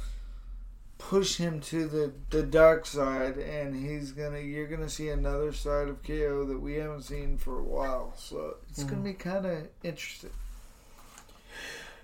push 1.01 1.39
him 1.39 1.61
to 1.61 1.89
the, 1.89 2.13
the 2.29 2.43
dark 2.43 2.87
side, 2.87 3.39
and 3.39 3.75
he's 3.75 4.13
gonna 4.13 4.39
you're 4.39 4.69
gonna 4.69 4.89
see 4.89 5.09
another 5.09 5.53
side 5.53 5.89
of 5.89 6.03
KO 6.03 6.45
that 6.45 6.61
we 6.61 6.75
haven't 6.75 7.03
seen 7.03 7.39
for 7.39 7.59
a 7.59 7.65
while. 7.65 8.13
So 8.17 8.57
it's 8.69 8.85
gonna 8.85 9.03
be 9.03 9.15
kind 9.15 9.47
of 9.47 9.69
interesting. 9.83 10.31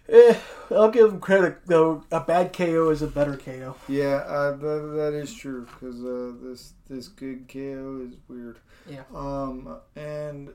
Eh, 0.08 0.38
I'll 0.70 0.90
give 0.90 1.12
him 1.12 1.20
credit 1.20 1.58
though. 1.66 2.04
A 2.10 2.20
bad 2.20 2.52
KO 2.52 2.90
is 2.90 3.02
a 3.02 3.06
better 3.06 3.36
KO. 3.36 3.76
Yeah, 3.88 4.24
uh, 4.26 4.52
that, 4.52 4.92
that 4.96 5.14
is 5.14 5.34
true 5.34 5.66
because 5.66 6.02
uh, 6.04 6.32
this 6.42 6.72
this 6.88 7.08
good 7.08 7.48
KO 7.48 8.08
is 8.08 8.16
weird. 8.28 8.58
Yeah. 8.88 9.02
Um, 9.14 9.78
and 9.94 10.50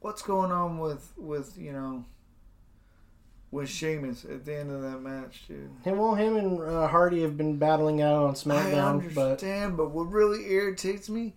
what's 0.00 0.22
going 0.22 0.50
on 0.50 0.78
with 0.78 1.12
with 1.16 1.56
you 1.56 1.72
know 1.72 2.04
with 3.52 3.68
Sheamus 3.68 4.24
at 4.24 4.44
the 4.44 4.56
end 4.58 4.72
of 4.72 4.80
that 4.82 5.00
match, 5.00 5.44
dude? 5.46 5.70
Him, 5.84 5.98
well, 5.98 6.14
him 6.14 6.36
and 6.36 6.60
uh, 6.60 6.88
Hardy 6.88 7.22
have 7.22 7.36
been 7.36 7.58
battling 7.58 8.02
out 8.02 8.24
on 8.24 8.30
I 8.30 8.32
SmackDown, 8.32 9.14
but 9.14 9.22
understand, 9.22 9.76
but 9.76 9.90
what 9.90 10.10
really 10.10 10.50
irritates 10.50 11.08
me 11.08 11.34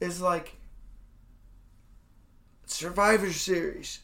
is 0.00 0.20
like 0.20 0.56
Survivor 2.66 3.32
Series. 3.32 4.00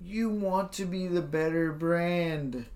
You 0.00 0.28
want 0.28 0.72
to 0.74 0.84
be 0.84 1.06
the 1.06 1.22
better 1.22 1.72
brand. 1.72 2.66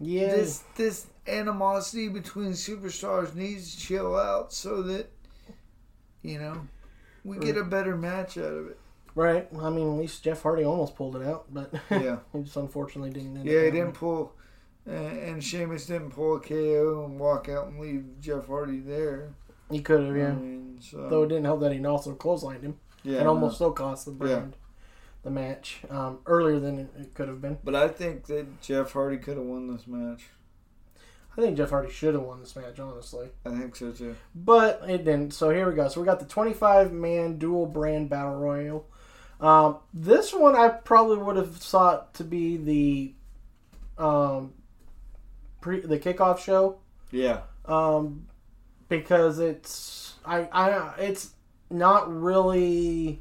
yeah, 0.00 0.26
This 0.26 0.64
this 0.74 1.06
animosity 1.28 2.08
between 2.08 2.50
superstars 2.50 3.34
needs 3.34 3.74
to 3.74 3.80
chill 3.80 4.16
out 4.16 4.52
so 4.52 4.82
that 4.82 5.10
you 6.22 6.38
know 6.38 6.66
we 7.24 7.38
get 7.38 7.56
a 7.56 7.64
better 7.64 7.96
match 7.96 8.36
out 8.36 8.52
of 8.52 8.66
it. 8.68 8.78
Right. 9.16 9.48
I 9.60 9.70
mean, 9.70 9.92
at 9.94 9.98
least 9.98 10.22
Jeff 10.22 10.42
Hardy 10.42 10.62
almost 10.64 10.94
pulled 10.94 11.16
it 11.16 11.26
out, 11.26 11.46
but 11.52 11.72
Yeah. 11.90 12.18
he 12.32 12.42
just 12.42 12.56
unfortunately 12.56 13.10
didn't. 13.10 13.44
Yeah, 13.44 13.64
he 13.64 13.70
didn't 13.72 13.94
pull, 13.94 14.32
uh, 14.88 14.92
and 14.92 15.42
Sheamus 15.42 15.86
didn't 15.86 16.10
pull 16.10 16.36
a 16.36 16.40
KO 16.40 17.04
and 17.04 17.18
walk 17.18 17.48
out 17.48 17.66
and 17.66 17.80
leave 17.80 18.04
Jeff 18.20 18.46
Hardy 18.46 18.78
there. 18.78 19.34
He 19.70 19.80
could 19.80 20.04
have, 20.06 20.16
yeah. 20.16 20.28
I 20.28 20.34
mean, 20.34 20.78
so, 20.80 21.08
Though 21.08 21.24
it 21.24 21.28
didn't 21.28 21.46
help 21.46 21.60
that 21.62 21.72
he 21.72 21.84
also 21.84 22.14
clotheslined 22.14 22.62
him. 22.62 22.78
yeah, 23.02 23.18
and 23.18 23.26
almost 23.28 23.54
no. 23.54 23.56
still 23.56 23.72
cost 23.72 24.04
the 24.04 24.12
brand 24.12 24.54
the 25.26 25.30
match 25.32 25.80
um, 25.90 26.20
earlier 26.26 26.60
than 26.60 26.78
it, 26.78 26.88
it 27.00 27.14
could 27.14 27.26
have 27.26 27.42
been. 27.42 27.58
But 27.64 27.74
I 27.74 27.88
think 27.88 28.26
that 28.26 28.60
Jeff 28.60 28.92
Hardy 28.92 29.16
could 29.18 29.36
have 29.36 29.44
won 29.44 29.66
this 29.72 29.88
match. 29.88 30.28
I 31.36 31.40
think 31.40 31.56
Jeff 31.56 31.70
Hardy 31.70 31.90
should 31.90 32.14
have 32.14 32.22
won 32.22 32.38
this 32.40 32.54
match, 32.54 32.78
honestly. 32.78 33.30
I 33.44 33.50
think 33.50 33.74
so 33.74 33.90
too. 33.90 34.14
But 34.36 34.82
it 34.88 35.04
didn't. 35.04 35.34
So 35.34 35.50
here 35.50 35.68
we 35.68 35.74
go. 35.74 35.88
So 35.88 36.00
we 36.00 36.06
got 36.06 36.20
the 36.20 36.26
25 36.26 36.92
man 36.92 37.38
dual 37.38 37.66
brand 37.66 38.08
battle 38.08 38.36
royal. 38.36 38.86
Um, 39.40 39.78
this 39.92 40.32
one 40.32 40.56
I 40.56 40.68
probably 40.68 41.18
would 41.18 41.36
have 41.36 41.56
thought 41.56 42.14
to 42.14 42.24
be 42.24 42.56
the 42.56 44.02
um, 44.02 44.52
pre 45.60 45.80
the 45.80 45.98
kickoff 45.98 46.38
show 46.38 46.78
Yeah, 47.10 47.40
um, 47.66 48.26
because 48.88 49.38
it's 49.38 50.14
I 50.24 50.48
I 50.52 50.94
it's 50.98 51.34
not 51.70 52.10
really 52.12 53.20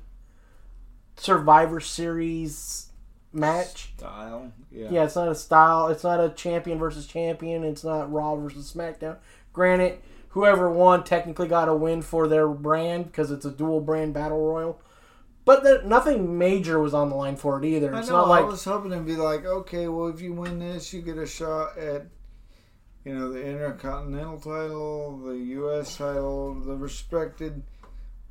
Survivor 1.17 1.79
Series 1.79 2.89
match. 3.33 3.93
style. 3.97 4.51
Yeah, 4.71 4.89
Yeah, 4.91 5.03
it's 5.03 5.15
not 5.15 5.27
a 5.27 5.35
style. 5.35 5.87
It's 5.89 6.03
not 6.03 6.23
a 6.23 6.29
champion 6.29 6.79
versus 6.79 7.07
champion. 7.07 7.63
It's 7.63 7.83
not 7.83 8.11
Raw 8.11 8.35
versus 8.35 8.71
SmackDown. 8.73 9.17
Granted, 9.53 9.99
whoever 10.29 10.69
won 10.71 11.03
technically 11.03 11.47
got 11.47 11.67
a 11.69 11.73
win 11.73 12.01
for 12.01 12.27
their 12.27 12.47
brand 12.47 13.05
because 13.07 13.31
it's 13.31 13.45
a 13.45 13.51
dual 13.51 13.81
brand 13.81 14.13
battle 14.13 14.45
royal. 14.45 14.79
But 15.45 15.63
there, 15.63 15.83
nothing 15.83 16.37
major 16.39 16.79
was 16.79 16.93
on 16.95 17.09
the 17.09 17.15
line 17.15 17.35
for 17.35 17.59
it 17.59 17.65
either. 17.65 17.93
I 17.93 17.99
It's 17.99 18.09
know. 18.09 18.15
not 18.17 18.27
like 18.29 18.43
I 18.43 18.47
was 18.47 18.63
hoping 18.65 18.91
to 18.91 18.99
be 18.99 19.15
like, 19.15 19.45
okay, 19.45 19.87
well, 19.87 20.07
if 20.07 20.19
you 20.19 20.33
win 20.33 20.57
this, 20.59 20.91
you 20.91 21.01
get 21.03 21.19
a 21.19 21.27
shot 21.27 21.77
at, 21.77 22.07
you 23.03 23.13
know, 23.13 23.31
the 23.31 23.45
Intercontinental 23.45 24.39
title, 24.39 25.17
the 25.23 25.35
U.S. 25.37 25.97
title, 25.97 26.55
the 26.55 26.75
respected, 26.75 27.61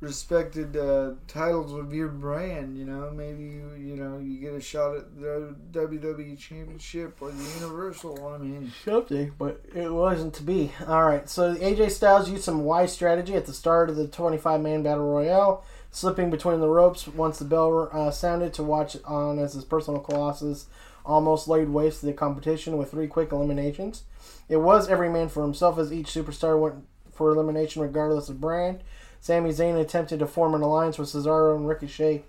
respected 0.01 0.75
uh, 0.75 1.11
titles 1.29 1.71
of 1.71 1.93
your 1.93 2.09
brand. 2.09 2.77
You 2.77 2.83
know, 2.83 3.09
maybe 3.11 3.43
you, 3.45 3.71
you 3.77 3.95
know, 3.95 4.19
you 4.19 4.39
get 4.41 4.53
a 4.53 4.59
shot 4.59 4.97
at 4.97 5.19
the 5.19 5.55
WWE 5.71 6.37
Championship 6.37 7.15
or 7.21 7.31
the 7.31 7.43
Universal. 7.61 8.27
I 8.27 8.37
mean, 8.39 8.73
something, 8.83 9.31
but 9.39 9.61
it 9.73 9.89
wasn't 9.91 10.33
to 10.35 10.43
be. 10.43 10.73
All 10.85 11.05
right, 11.05 11.29
so 11.29 11.55
AJ 11.55 11.91
Styles 11.91 12.29
used 12.29 12.43
some 12.43 12.65
wise 12.65 12.91
strategy 12.91 13.35
at 13.35 13.45
the 13.45 13.53
start 13.53 13.89
of 13.89 13.95
the 13.95 14.07
25 14.09 14.59
man 14.59 14.83
battle 14.83 15.09
royale, 15.09 15.63
slipping 15.95 16.29
between 16.29 16.59
the 16.59 16.67
ropes 16.67 17.07
once 17.07 17.39
the 17.39 17.45
bell 17.45 17.89
uh, 17.91 18.11
sounded 18.11 18.53
to 18.53 18.63
watch 18.63 18.97
on 19.05 19.39
as 19.39 19.53
his 19.53 19.65
personal 19.65 19.99
colossus 19.99 20.67
almost 21.05 21.47
laid 21.47 21.69
waste 21.69 21.99
to 21.99 22.05
the 22.07 22.13
competition 22.13 22.77
with 22.77 22.91
three 22.91 23.07
quick 23.07 23.31
eliminations. 23.31 24.03
It 24.49 24.57
was 24.57 24.89
every 24.89 25.09
man 25.09 25.29
for 25.29 25.43
himself 25.43 25.77
as 25.77 25.93
each 25.93 26.07
superstar 26.07 26.59
went 26.59 26.85
for 27.11 27.29
elimination 27.31 27.81
regardless 27.81 28.29
of 28.29 28.41
brand. 28.41 28.81
Sami 29.21 29.51
Zayn 29.51 29.79
attempted 29.79 30.19
to 30.19 30.27
form 30.27 30.53
an 30.53 30.61
alliance 30.61 30.97
with 30.97 31.09
Cesaro 31.09 31.55
and 31.55 31.67
Ricochet 31.67 32.23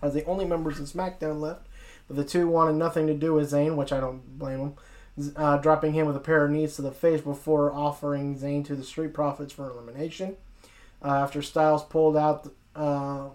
as 0.00 0.14
the 0.14 0.24
only 0.24 0.44
members 0.44 0.80
of 0.80 0.86
SmackDown 0.86 1.40
left, 1.40 1.66
but 2.08 2.16
the 2.16 2.24
two 2.24 2.48
wanted 2.48 2.76
nothing 2.76 3.06
to 3.06 3.14
do 3.14 3.34
with 3.34 3.50
Zayn, 3.50 3.76
which 3.76 3.92
I 3.92 4.00
don't 4.00 4.38
blame 4.38 4.58
them 4.58 4.74
uh, 5.36 5.58
dropping 5.58 5.92
him 5.92 6.06
with 6.06 6.16
a 6.16 6.20
pair 6.20 6.44
of 6.44 6.50
knees 6.50 6.76
to 6.76 6.82
the 6.82 6.90
face 6.90 7.20
before 7.20 7.72
offering 7.72 8.36
Zayn 8.38 8.64
to 8.66 8.74
the 8.74 8.82
Street 8.82 9.14
Profits 9.14 9.52
for 9.52 9.70
elimination. 9.70 10.36
Uh, 11.02 11.08
after 11.08 11.42
Styles 11.42 11.84
pulled 11.84 12.16
out, 12.16 12.48
uh, 12.74 13.28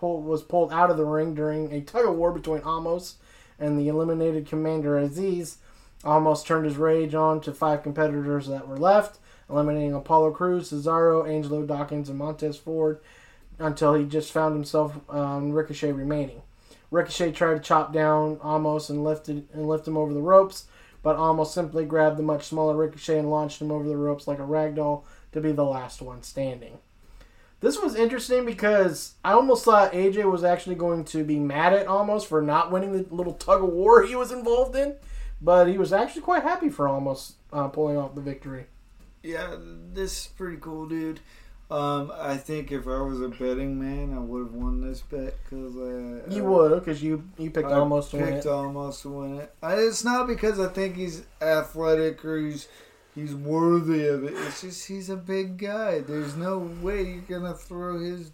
was 0.00 0.42
pulled 0.42 0.72
out 0.72 0.90
of 0.90 0.96
the 0.96 1.04
ring 1.04 1.34
during 1.34 1.72
a 1.72 1.80
tug 1.80 2.06
of 2.06 2.14
war 2.14 2.32
between 2.32 2.60
Omos 2.60 3.14
and 3.58 3.78
the 3.78 3.88
eliminated 3.88 4.46
Commander 4.46 5.00
Azeez, 5.00 5.56
Omos 6.04 6.44
turned 6.44 6.66
his 6.66 6.76
rage 6.76 7.14
on 7.14 7.40
to 7.40 7.52
five 7.52 7.82
competitors 7.82 8.46
that 8.46 8.68
were 8.68 8.76
left, 8.76 9.18
eliminating 9.48 9.94
Apollo 9.94 10.32
Crews, 10.32 10.70
Cesaro, 10.70 11.28
Angelo 11.28 11.64
Dawkins, 11.64 12.08
and 12.08 12.18
Montez 12.18 12.56
Ford, 12.56 13.00
until 13.58 13.94
he 13.94 14.04
just 14.04 14.32
found 14.32 14.54
himself 14.54 14.98
um, 15.08 15.52
Ricochet 15.52 15.92
remaining. 15.92 16.42
Ricochet 16.90 17.32
tried 17.32 17.54
to 17.54 17.60
chop 17.60 17.92
down 17.92 18.36
Omos 18.36 18.90
and 18.90 19.02
lifted 19.02 19.48
and 19.52 19.66
lift 19.66 19.88
him 19.88 19.96
over 19.96 20.12
the 20.12 20.20
ropes, 20.20 20.66
but 21.02 21.16
Omos 21.16 21.48
simply 21.48 21.84
grabbed 21.84 22.18
the 22.18 22.22
much 22.22 22.44
smaller 22.44 22.76
Ricochet 22.76 23.18
and 23.18 23.30
launched 23.30 23.60
him 23.60 23.72
over 23.72 23.88
the 23.88 23.96
ropes 23.96 24.28
like 24.28 24.38
a 24.38 24.42
ragdoll 24.42 25.02
to 25.32 25.40
be 25.40 25.52
the 25.52 25.64
last 25.64 26.02
one 26.02 26.22
standing. 26.22 26.78
This 27.60 27.80
was 27.80 27.94
interesting 27.94 28.44
because 28.44 29.14
I 29.24 29.32
almost 29.32 29.64
thought 29.64 29.92
AJ 29.92 30.30
was 30.30 30.44
actually 30.44 30.74
going 30.76 31.04
to 31.06 31.24
be 31.24 31.38
mad 31.38 31.72
at 31.72 31.86
Omos 31.86 32.24
for 32.26 32.42
not 32.42 32.70
winning 32.70 32.92
the 32.92 33.06
little 33.14 33.32
tug 33.32 33.62
of 33.62 33.70
war 33.70 34.02
he 34.02 34.14
was 34.14 34.30
involved 34.30 34.76
in, 34.76 34.94
but 35.40 35.66
he 35.66 35.78
was 35.78 35.92
actually 35.92 36.22
quite 36.22 36.42
happy 36.42 36.68
for 36.68 36.86
Omos 36.86 37.32
uh, 37.52 37.68
pulling 37.68 37.96
off 37.96 38.14
the 38.14 38.20
victory. 38.20 38.66
yeah, 39.22 39.56
this 39.92 40.20
is 40.20 40.26
pretty 40.36 40.58
cool, 40.58 40.86
dude. 40.86 41.20
Um, 41.68 42.12
I 42.16 42.36
think 42.36 42.70
if 42.70 42.86
I 42.86 43.00
was 43.00 43.20
a 43.20 43.28
betting 43.28 43.80
man, 43.80 44.14
I 44.16 44.20
would 44.20 44.44
have 44.44 44.52
won 44.54 44.80
this 44.86 45.00
bet 45.00 45.34
because 45.42 45.76
uh, 45.76 46.22
You 46.32 46.46
uh, 46.46 46.50
would 46.50 46.84
because 46.84 47.02
you 47.02 47.24
you 47.38 47.50
picked 47.50 47.66
I 47.68 47.72
Omos 47.72 48.10
to 48.10 48.18
win 48.18 48.34
it. 48.34 48.44
Omos 48.44 49.02
to 49.02 49.08
win 49.08 49.40
it. 49.40 49.52
I, 49.60 49.74
it's 49.74 50.04
not 50.04 50.28
because 50.28 50.60
I 50.60 50.68
think 50.68 50.94
he's 50.94 51.24
athletic 51.42 52.24
or 52.24 52.38
he's 52.38 52.68
he's 53.16 53.34
worthy 53.34 54.06
of 54.06 54.22
it. 54.22 54.34
It's 54.46 54.60
just 54.60 54.86
he's 54.86 55.10
a 55.10 55.16
big 55.16 55.58
guy. 55.58 55.98
There's 56.00 56.36
no 56.36 56.58
way 56.80 57.02
you're 57.02 57.40
gonna 57.40 57.54
throw 57.54 57.98
his 57.98 58.30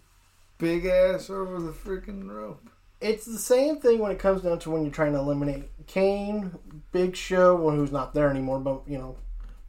big 0.59 0.85
ass 0.85 1.31
over 1.31 1.59
the 1.59 1.71
freaking 1.71 2.29
rope. 2.29 2.69
It's 3.01 3.25
the 3.25 3.39
same 3.39 3.77
thing 3.79 3.99
when 3.99 4.11
it 4.11 4.19
comes 4.19 4.43
down 4.43 4.59
to 4.59 4.69
when 4.69 4.83
you're 4.83 4.91
trying 4.91 5.13
to 5.13 5.19
eliminate 5.19 5.69
Kane, 5.87 6.51
Big 6.91 7.15
Show, 7.15 7.55
well, 7.55 7.75
who's 7.75 7.91
not 7.91 8.13
there 8.13 8.29
anymore, 8.29 8.59
but 8.59 8.83
you 8.87 8.97
know, 8.97 9.15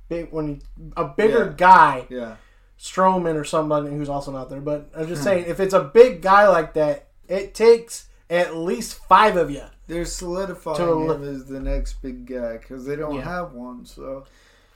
big 0.09 0.29
when 0.31 0.49
you, 0.49 0.93
a 0.97 1.05
bigger 1.07 1.47
Yeah. 1.47 1.55
guy, 1.57 2.07
Yeah, 2.11 2.37
Strowman 2.79 3.35
or 3.35 3.45
somebody 3.45 3.89
who's 3.89 4.09
also 4.09 4.31
not 4.31 4.51
there. 4.51 4.61
But 4.61 4.91
I'm 4.95 5.09
just 5.09 5.23
hmm. 5.23 5.29
saying, 5.29 5.45
if 5.49 5.59
it's 5.59 5.75
a 5.75 5.83
big 5.83 6.21
guy 6.23 6.47
like 6.49 6.75
that, 6.75 7.09
it 7.29 7.55
takes 7.55 8.09
at 8.31 8.55
least 8.57 8.95
five 9.09 9.37
of 9.37 9.51
you. 9.51 9.63
they're 9.87 10.05
solidifying 10.07 10.79
To 10.79 11.11
him 11.13 11.23
as 11.29 11.45
the 11.47 11.61
next 11.61 12.01
big 12.03 12.27
guy 12.27 12.57
because 12.57 12.87
they 12.87 12.97
don't 12.97 13.17
Yeah. 13.17 13.23
have 13.25 13.53
one. 13.53 13.85
So, 13.85 14.25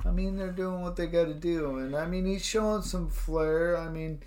I 0.04 0.10
mean, 0.10 0.36
they're 0.36 0.52
doing 0.52 0.82
what 0.82 0.96
they 0.96 1.06
got 1.06 1.26
to 1.26 1.34
do, 1.34 1.78
and 1.78 1.94
I 1.96 2.06
mean, 2.06 2.24
he's 2.26 2.44
showing 2.44 2.82
some 2.82 3.10
flair. 3.10 3.76
I 3.76 3.88
mean. 3.88 4.20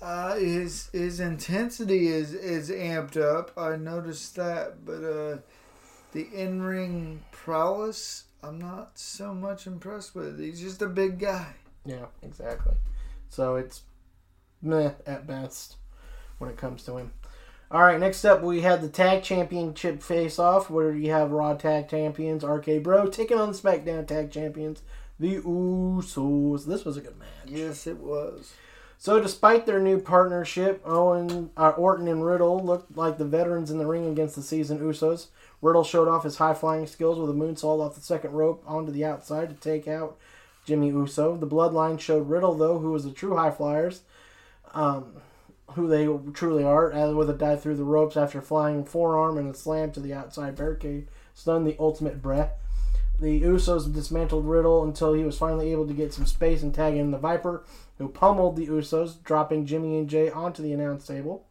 Uh, 0.00 0.36
his 0.36 0.90
his 0.92 1.18
intensity 1.18 2.06
is 2.06 2.32
is 2.32 2.70
amped 2.70 3.16
up. 3.16 3.50
I 3.58 3.74
noticed 3.74 4.36
that, 4.36 4.84
but 4.84 5.02
uh, 5.02 5.38
the 6.12 6.28
in 6.32 6.62
ring 6.62 7.24
prowess, 7.32 8.24
I'm 8.42 8.58
not 8.58 8.96
so 8.96 9.34
much 9.34 9.66
impressed 9.66 10.14
with. 10.14 10.38
He's 10.38 10.60
just 10.60 10.82
a 10.82 10.86
big 10.86 11.18
guy. 11.18 11.54
Yeah, 11.84 12.06
exactly. 12.22 12.74
So 13.28 13.56
it's 13.56 13.82
meh 14.62 14.92
at 15.06 15.26
best 15.26 15.76
when 16.38 16.48
it 16.50 16.56
comes 16.56 16.84
to 16.84 16.96
him. 16.96 17.10
All 17.70 17.82
right, 17.82 18.00
next 18.00 18.24
up 18.24 18.42
we 18.42 18.62
had 18.62 18.80
the 18.80 18.88
tag 18.88 19.22
championship 19.22 20.02
face 20.02 20.38
off 20.38 20.70
where 20.70 20.94
you 20.94 21.10
have 21.10 21.32
Raw 21.32 21.52
tag 21.52 21.88
champions 21.88 22.42
RK 22.42 22.82
Bro 22.82 23.08
taking 23.08 23.38
on 23.38 23.52
the 23.52 23.58
SmackDown 23.58 24.06
tag 24.06 24.30
champions, 24.30 24.80
the 25.20 25.36
Usos. 25.42 26.64
This 26.64 26.86
was 26.86 26.96
a 26.96 27.02
good 27.02 27.18
match. 27.18 27.28
Yes, 27.46 27.86
it 27.86 27.98
was. 27.98 28.54
So, 28.96 29.20
despite 29.20 29.66
their 29.66 29.80
new 29.80 30.00
partnership, 30.00 30.80
Owen, 30.84 31.50
uh, 31.58 31.70
Orton, 31.70 32.08
and 32.08 32.24
Riddle 32.24 32.58
looked 32.64 32.96
like 32.96 33.18
the 33.18 33.26
veterans 33.26 33.70
in 33.70 33.76
the 33.76 33.86
ring 33.86 34.06
against 34.08 34.34
the 34.34 34.42
seasoned 34.42 34.80
Usos. 34.80 35.26
Riddle 35.60 35.84
showed 35.84 36.08
off 36.08 36.24
his 36.24 36.38
high 36.38 36.54
flying 36.54 36.86
skills 36.86 37.18
with 37.18 37.30
a 37.30 37.34
moonsault 37.34 37.84
off 37.84 37.94
the 37.94 38.00
second 38.00 38.32
rope 38.32 38.64
onto 38.66 38.90
the 38.90 39.04
outside 39.04 39.50
to 39.50 39.54
take 39.54 39.86
out 39.86 40.16
Jimmy 40.64 40.88
Uso. 40.88 41.36
The 41.36 41.46
Bloodline 41.46 42.00
showed 42.00 42.30
Riddle, 42.30 42.54
though, 42.54 42.78
who 42.78 42.92
was 42.92 43.04
the 43.04 43.12
true 43.12 43.36
high 43.36 43.50
flyers, 43.50 44.02
um, 44.74 45.20
who 45.72 45.86
they 45.86 46.06
truly 46.32 46.64
are, 46.64 46.90
with 47.14 47.30
a 47.30 47.34
dive 47.34 47.62
through 47.62 47.76
the 47.76 47.84
ropes 47.84 48.16
after 48.16 48.40
flying 48.40 48.84
forearm 48.84 49.38
and 49.38 49.54
a 49.54 49.54
slam 49.56 49.92
to 49.92 50.00
the 50.00 50.14
outside 50.14 50.56
barricade, 50.56 51.08
stunned 51.34 51.66
the 51.66 51.76
Ultimate 51.78 52.22
Breath. 52.22 52.52
The 53.20 53.42
Usos 53.42 53.92
dismantled 53.92 54.46
Riddle 54.46 54.84
until 54.84 55.12
he 55.12 55.24
was 55.24 55.38
finally 55.38 55.72
able 55.72 55.88
to 55.88 55.94
get 55.94 56.14
some 56.14 56.26
space 56.26 56.62
and 56.62 56.72
tag 56.72 56.94
in 56.94 57.10
the 57.10 57.18
Viper, 57.18 57.64
who 57.98 58.08
pummeled 58.08 58.56
the 58.56 58.68
Usos, 58.68 59.22
dropping 59.24 59.66
Jimmy 59.66 59.98
and 59.98 60.08
Jey 60.08 60.30
onto 60.30 60.62
the 60.62 60.72
announce 60.72 61.06
table. 61.06 61.44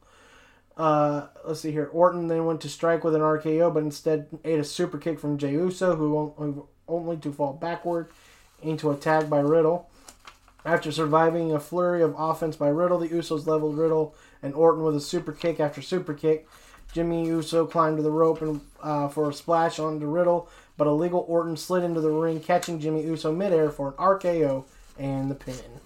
Uh, 0.78 1.28
let's 1.46 1.62
see 1.62 1.72
here. 1.72 1.90
Orton 1.92 2.28
then 2.28 2.46
went 2.46 2.62
to 2.62 2.70
strike 2.70 3.04
with 3.04 3.16
an 3.16 3.22
RKO, 3.22 3.74
but 3.74 3.84
instead 3.84 4.28
ate 4.46 4.60
a 4.60 4.64
super 4.64 4.98
kick 4.98 5.20
from 5.20 5.38
Jey 5.38 5.52
Uso, 5.52 5.96
who 5.96 6.68
only 6.88 7.18
to 7.18 7.34
fall 7.34 7.54
backward 7.54 8.10
into 8.62 8.92
a 8.92 8.96
tag 8.96 9.30
by 9.30 9.40
Riddle. 9.40 9.90
After 10.68 10.92
surviving 10.92 11.54
a 11.54 11.62
flurry 11.62 12.02
of 12.02 12.14
offense 12.18 12.58
by 12.58 12.68
Riddle, 12.68 13.00
the 13.00 13.08
Usos 13.08 13.48
leveled 13.48 13.78
Riddle 13.78 14.14
and 14.44 14.54
Orton 14.54 14.84
with 14.84 14.98
a 14.98 15.00
super 15.00 15.32
kick 15.32 15.62
after 15.62 15.82
super 15.82 16.14
kick. 16.14 16.46
Jimmy 16.92 17.26
Uso 17.26 17.66
climbed 17.66 17.96
to 17.96 18.04
the 18.04 18.12
rope 18.12 18.42
and 18.42 18.60
uh, 18.84 19.08
for 19.08 19.30
a 19.30 19.34
splash 19.34 19.80
onto 19.80 20.06
Riddle, 20.06 20.50
but 20.76 20.86
a 20.86 20.92
legal 20.92 21.24
Orton 21.30 21.56
slid 21.56 21.86
into 21.86 22.02
the 22.02 22.10
ring, 22.10 22.42
catching 22.42 22.82
Jimmy 22.82 23.02
Uso 23.04 23.32
midair 23.32 23.72
for 23.72 23.88
an 23.88 23.94
RKO 23.94 24.66
and 25.00 25.32
the 25.32 25.36
pin. 25.36 25.80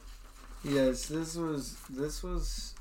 Yes, 0.64 1.06
this 1.06 1.36
was 1.36 1.78
this 1.88 2.24
was 2.24 2.74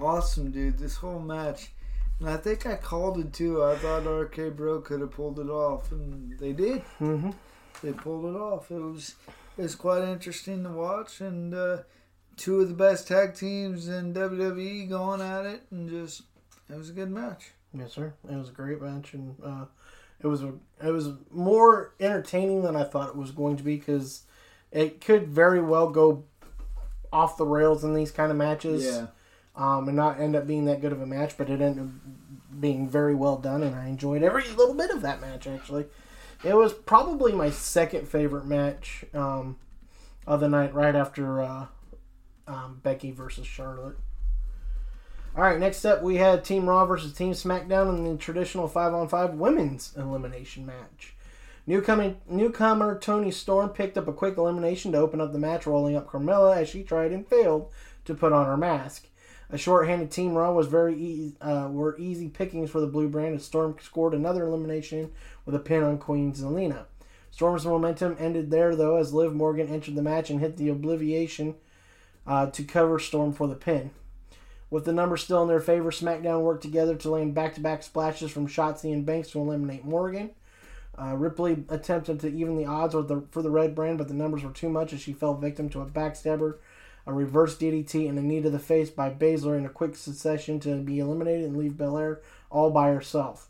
awesome, 0.00 0.52
dude. 0.52 0.78
This 0.78 0.98
whole 0.98 1.18
match, 1.18 1.72
and 2.20 2.30
I 2.30 2.36
think 2.36 2.64
I 2.64 2.76
called 2.76 3.18
it 3.18 3.32
too. 3.32 3.64
I 3.64 3.74
thought 3.74 4.06
RK 4.06 4.56
Bro 4.56 4.82
could 4.82 5.00
have 5.00 5.10
pulled 5.10 5.40
it 5.40 5.50
off, 5.50 5.90
and 5.90 6.38
they 6.38 6.52
did. 6.52 6.84
Mm-hmm. 7.00 7.30
They 7.82 7.92
pulled 7.92 8.34
it 8.34 8.38
off. 8.38 8.70
It 8.70 8.80
was 8.80 9.14
it 9.56 9.62
was 9.62 9.74
quite 9.74 10.02
interesting 10.02 10.62
to 10.64 10.70
watch, 10.70 11.20
and 11.20 11.54
uh, 11.54 11.78
two 12.36 12.60
of 12.60 12.68
the 12.68 12.74
best 12.74 13.08
tag 13.08 13.34
teams 13.34 13.88
in 13.88 14.14
WWE 14.14 14.88
going 14.88 15.20
at 15.20 15.46
it, 15.46 15.62
and 15.70 15.88
just 15.88 16.22
it 16.68 16.76
was 16.76 16.90
a 16.90 16.94
good 16.94 17.10
match. 17.10 17.52
Yes, 17.72 17.92
sir. 17.92 18.14
It 18.28 18.34
was 18.34 18.48
a 18.48 18.52
great 18.52 18.80
match, 18.80 19.14
and 19.14 19.36
uh, 19.44 19.64
it 20.20 20.26
was 20.26 20.42
a, 20.42 20.54
it 20.82 20.90
was 20.90 21.10
more 21.30 21.94
entertaining 22.00 22.62
than 22.62 22.76
I 22.76 22.84
thought 22.84 23.10
it 23.10 23.16
was 23.16 23.30
going 23.30 23.56
to 23.56 23.62
be 23.62 23.76
because 23.76 24.22
it 24.72 25.00
could 25.00 25.28
very 25.28 25.60
well 25.60 25.90
go 25.90 26.24
off 27.12 27.36
the 27.36 27.46
rails 27.46 27.84
in 27.84 27.94
these 27.94 28.10
kind 28.10 28.30
of 28.30 28.36
matches. 28.36 28.84
Yeah. 28.84 29.06
Um, 29.56 29.88
and 29.88 29.96
not 29.96 30.20
end 30.20 30.36
up 30.36 30.46
being 30.46 30.66
that 30.66 30.80
good 30.80 30.92
of 30.92 31.02
a 31.02 31.06
match, 31.06 31.36
but 31.36 31.50
it 31.50 31.60
ended 31.60 31.84
up 31.84 32.60
being 32.60 32.88
very 32.88 33.14
well 33.14 33.36
done, 33.36 33.62
and 33.62 33.74
I 33.74 33.88
enjoyed 33.88 34.22
every 34.22 34.48
little 34.48 34.74
bit 34.74 34.90
of 34.90 35.02
that 35.02 35.20
match. 35.20 35.46
Actually, 35.46 35.86
it 36.42 36.54
was 36.54 36.72
probably 36.72 37.32
my 37.32 37.50
second 37.50 38.08
favorite 38.08 38.46
match 38.46 39.04
um, 39.14 39.58
of 40.26 40.40
the 40.40 40.48
night, 40.48 40.74
right 40.74 40.94
after 40.94 41.42
uh, 41.42 41.66
um, 42.46 42.80
Becky 42.82 43.10
versus 43.10 43.46
Charlotte. 43.46 43.96
All 45.36 45.44
right, 45.44 45.60
next 45.60 45.84
up 45.84 46.02
we 46.02 46.16
had 46.16 46.44
Team 46.44 46.68
Raw 46.68 46.84
versus 46.86 47.12
Team 47.12 47.32
SmackDown 47.32 47.96
in 47.96 48.04
the 48.04 48.16
traditional 48.16 48.66
five 48.66 48.92
on 48.92 49.08
five 49.08 49.34
women's 49.34 49.94
elimination 49.96 50.66
match. 50.66 51.14
Newcomer, 51.66 52.16
newcomer 52.28 52.98
Toni 52.98 53.30
Storm 53.30 53.68
picked 53.68 53.96
up 53.96 54.08
a 54.08 54.12
quick 54.12 54.36
elimination 54.36 54.90
to 54.92 54.98
open 54.98 55.20
up 55.20 55.32
the 55.32 55.38
match, 55.38 55.66
rolling 55.66 55.94
up 55.94 56.10
Carmella 56.10 56.56
as 56.56 56.68
she 56.68 56.82
tried 56.82 57.12
and 57.12 57.26
failed 57.28 57.70
to 58.06 58.14
put 58.14 58.32
on 58.32 58.46
her 58.46 58.56
mask. 58.56 59.06
A 59.52 59.58
short-handed 59.58 60.12
Team 60.12 60.34
Raw 60.34 60.52
was 60.52 60.68
very 60.68 60.96
easy, 60.96 61.36
uh, 61.40 61.68
were 61.70 61.98
easy 61.98 62.28
pickings 62.28 62.70
for 62.70 62.80
the 62.80 62.86
Blue 62.86 63.08
Brand 63.08 63.34
as 63.34 63.44
Storm 63.44 63.76
scored 63.82 64.14
another 64.14 64.46
elimination 64.46 65.10
with 65.44 65.54
a 65.54 65.58
pin 65.58 65.82
on 65.82 65.98
Queen 65.98 66.32
Zelina. 66.32 66.84
Storm's 67.32 67.64
momentum 67.64 68.16
ended 68.18 68.50
there 68.50 68.76
though 68.76 68.96
as 68.96 69.12
Liv 69.12 69.34
Morgan 69.34 69.68
entered 69.68 69.96
the 69.96 70.02
match 70.02 70.30
and 70.30 70.40
hit 70.40 70.56
the 70.56 70.70
Obliviation 70.70 71.56
uh, 72.26 72.46
to 72.46 72.62
cover 72.62 72.98
Storm 73.00 73.32
for 73.32 73.48
the 73.48 73.56
pin. 73.56 73.90
With 74.70 74.84
the 74.84 74.92
numbers 74.92 75.24
still 75.24 75.42
in 75.42 75.48
their 75.48 75.60
favor, 75.60 75.90
SmackDown 75.90 76.42
worked 76.42 76.62
together 76.62 76.94
to 76.94 77.10
land 77.10 77.34
back-to-back 77.34 77.82
splashes 77.82 78.30
from 78.30 78.46
Shotzi 78.46 78.92
and 78.92 79.04
Banks 79.04 79.30
to 79.30 79.40
eliminate 79.40 79.84
Morgan. 79.84 80.30
Uh, 80.96 81.16
Ripley 81.16 81.64
attempted 81.68 82.20
to 82.20 82.28
even 82.28 82.56
the 82.56 82.66
odds 82.66 82.92
the, 82.92 83.24
for 83.32 83.42
the 83.42 83.50
Red 83.50 83.74
Brand, 83.74 83.98
but 83.98 84.06
the 84.06 84.14
numbers 84.14 84.44
were 84.44 84.52
too 84.52 84.68
much 84.68 84.92
as 84.92 85.00
she 85.00 85.12
fell 85.12 85.34
victim 85.34 85.68
to 85.70 85.80
a 85.80 85.86
backstabber, 85.86 86.58
a 87.06 87.12
reverse 87.12 87.56
DDT, 87.56 88.08
and 88.08 88.18
a 88.18 88.22
knee 88.22 88.40
to 88.42 88.50
the 88.50 88.58
face 88.58 88.90
by 88.90 89.10
Baszler 89.10 89.56
in 89.56 89.66
a 89.66 89.70
quick 89.70 89.96
succession 89.96 90.60
to 90.60 90.76
be 90.76 90.98
eliminated 90.98 91.46
and 91.46 91.56
leave 91.56 91.76
Belair 91.76 92.20
all 92.50 92.70
by 92.70 92.90
herself. 92.90 93.48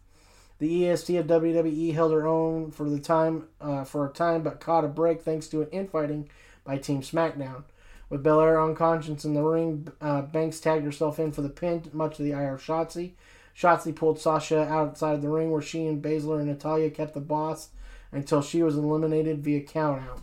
The 0.59 0.89
EST 0.89 1.17
of 1.17 1.27
WWE 1.27 1.95
held 1.95 2.13
her 2.13 2.27
own 2.27 2.71
for 2.71 2.89
the 2.89 2.99
time 2.99 3.49
uh, 3.61 3.85
for 3.85 4.07
a 4.07 4.13
time, 4.13 4.43
but 4.43 4.61
caught 4.61 4.85
a 4.85 4.89
break 4.89 5.23
thanks 5.23 5.49
to 5.49 5.63
an 5.63 5.69
infighting 5.71 6.29
by 6.65 6.77
Team 6.77 7.01
SmackDown. 7.01 7.65
With 8.11 8.23
Belair 8.23 8.61
unconscious 8.61 9.25
in 9.25 9.35
the 9.35 9.43
ring, 9.43 9.89
uh, 10.01 10.23
Banks 10.23 10.61
tagged 10.61 10.85
herself 10.85 11.19
in 11.19 11.33
for 11.33 11.43
the 11.43 11.49
pin, 11.49 11.85
much 11.93 12.17
to 12.17 12.23
the 12.23 12.35
ire 12.35 12.55
of 12.55 12.63
Shotzi. 12.63 13.13
Shotzi 13.57 13.95
pulled 13.95 14.19
Sasha 14.19 14.67
outside 14.69 15.15
of 15.15 15.23
the 15.23 15.29
ring 15.29 15.51
where 15.51 15.63
she 15.63 15.87
and 15.87 16.03
Baszler 16.03 16.39
and 16.39 16.49
Natalya 16.49 16.91
kept 16.91 17.15
the 17.15 17.21
boss 17.21 17.71
until 18.13 18.43
she 18.43 18.63
was 18.63 18.77
eliminated 18.77 19.45
via 19.45 19.63
countout. 19.63 20.21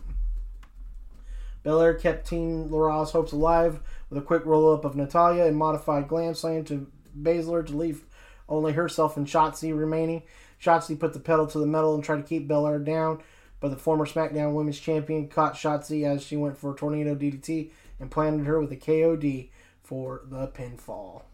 Belair 1.68 1.92
kept 1.92 2.26
Team 2.26 2.70
Raw's 2.70 3.10
hopes 3.10 3.32
alive 3.32 3.80
with 4.08 4.18
a 4.18 4.24
quick 4.24 4.46
roll 4.46 4.72
up 4.72 4.86
of 4.86 4.96
Natalya 4.96 5.44
and 5.44 5.54
modified 5.54 6.08
glam 6.08 6.34
slam 6.34 6.64
to 6.64 6.90
Baszler 7.14 7.66
to 7.66 7.76
leave 7.76 8.06
only 8.48 8.72
herself 8.72 9.18
and 9.18 9.26
Shotzi 9.26 9.78
remaining. 9.78 10.22
Shotzi 10.58 10.98
put 10.98 11.12
the 11.12 11.20
pedal 11.20 11.46
to 11.48 11.58
the 11.58 11.66
metal 11.66 11.94
and 11.94 12.02
tried 12.02 12.16
to 12.16 12.22
keep 12.22 12.48
Belair 12.48 12.78
down, 12.78 13.20
but 13.60 13.68
the 13.68 13.76
former 13.76 14.06
SmackDown 14.06 14.54
Women's 14.54 14.80
Champion 14.80 15.28
caught 15.28 15.56
Shotzi 15.56 16.04
as 16.04 16.22
she 16.22 16.38
went 16.38 16.56
for 16.56 16.72
a 16.72 16.74
tornado 16.74 17.14
DDT 17.14 17.70
and 18.00 18.10
planted 18.10 18.46
her 18.46 18.58
with 18.58 18.72
a 18.72 18.76
KOD 18.76 19.50
for 19.82 20.22
the 20.24 20.46
pinfall. 20.48 21.24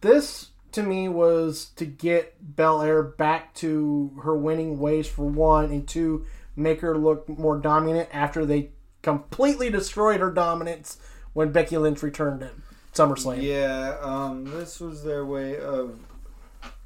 This 0.00 0.50
to 0.70 0.84
me 0.84 1.08
was 1.08 1.72
to 1.74 1.86
get 1.86 2.54
Belair 2.54 3.02
back 3.02 3.52
to 3.54 4.12
her 4.22 4.36
winning 4.36 4.78
ways 4.78 5.08
for 5.08 5.24
one, 5.24 5.72
and 5.72 5.88
two, 5.88 6.24
make 6.54 6.82
her 6.82 6.96
look 6.96 7.28
more 7.28 7.58
dominant 7.58 8.08
after 8.12 8.46
they 8.46 8.70
completely 9.04 9.70
destroyed 9.70 10.18
her 10.20 10.30
dominance 10.32 10.98
when 11.32 11.52
Becky 11.52 11.78
Lynch 11.78 12.02
returned 12.02 12.42
at 12.42 12.52
SummerSlam. 12.92 13.40
Yeah, 13.40 13.96
um, 14.00 14.44
this 14.44 14.80
was 14.80 15.04
their 15.04 15.24
way 15.24 15.56
of 15.58 15.98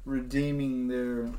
redeeming 0.05 0.87
their 0.87 1.29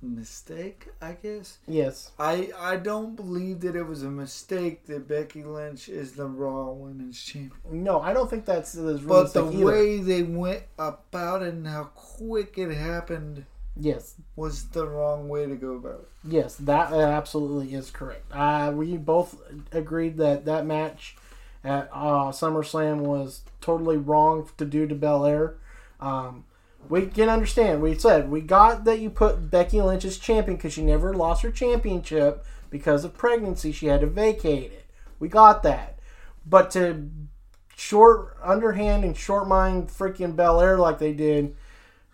mistake, 0.00 0.86
I 1.02 1.12
guess. 1.12 1.58
Yes. 1.66 2.12
I 2.18 2.50
I 2.58 2.76
don't 2.76 3.16
believe 3.16 3.60
that 3.60 3.74
it 3.74 3.82
was 3.82 4.02
a 4.02 4.10
mistake 4.10 4.86
that 4.86 5.08
Becky 5.08 5.42
Lynch 5.42 5.88
is 5.88 6.12
the 6.12 6.26
Raw 6.26 6.70
Women's 6.70 7.20
Champion. 7.22 7.52
No, 7.82 8.00
I 8.00 8.12
don't 8.12 8.30
think 8.30 8.44
that's 8.44 8.72
the 8.72 8.94
But 9.04 9.32
the 9.32 9.44
either. 9.50 9.64
way 9.64 9.98
they 10.00 10.22
went 10.22 10.62
about 10.78 11.42
it 11.42 11.54
and 11.54 11.66
how 11.66 11.84
quick 11.94 12.58
it 12.58 12.70
happened 12.72 13.44
Yes. 13.78 14.14
was 14.36 14.64
the 14.64 14.86
wrong 14.86 15.28
way 15.28 15.46
to 15.46 15.54
go 15.54 15.74
about 15.74 16.00
it. 16.00 16.08
Yes, 16.24 16.56
that 16.56 16.92
absolutely 16.92 17.74
is 17.74 17.90
correct. 17.90 18.24
Uh, 18.32 18.72
we 18.74 18.96
both 18.96 19.40
agreed 19.72 20.16
that 20.18 20.44
that 20.46 20.66
match 20.66 21.16
at 21.64 21.88
uh, 21.92 22.30
SummerSlam 22.30 23.00
was 23.00 23.42
totally 23.60 23.96
wrong 23.96 24.48
to 24.56 24.64
do 24.64 24.86
to 24.86 24.94
Belair. 24.94 25.56
Um, 26.00 26.44
we 26.88 27.06
can 27.06 27.28
understand. 27.28 27.82
We 27.82 27.96
said 27.96 28.30
we 28.30 28.40
got 28.40 28.84
that 28.84 29.00
you 29.00 29.10
put 29.10 29.50
Becky 29.50 29.80
Lynch 29.80 30.04
as 30.04 30.18
champion 30.18 30.56
because 30.56 30.72
she 30.72 30.82
never 30.82 31.14
lost 31.14 31.42
her 31.42 31.50
championship 31.50 32.44
because 32.70 33.04
of 33.04 33.16
pregnancy. 33.16 33.72
She 33.72 33.86
had 33.86 34.00
to 34.00 34.06
vacate 34.06 34.72
it. 34.72 34.86
We 35.18 35.28
got 35.28 35.62
that. 35.64 35.98
But 36.46 36.70
to 36.72 37.10
short, 37.76 38.36
underhand, 38.42 39.04
and 39.04 39.16
short 39.16 39.48
mind 39.48 39.88
freaking 39.88 40.34
Belair 40.34 40.78
like 40.78 40.98
they 40.98 41.12
did, 41.12 41.54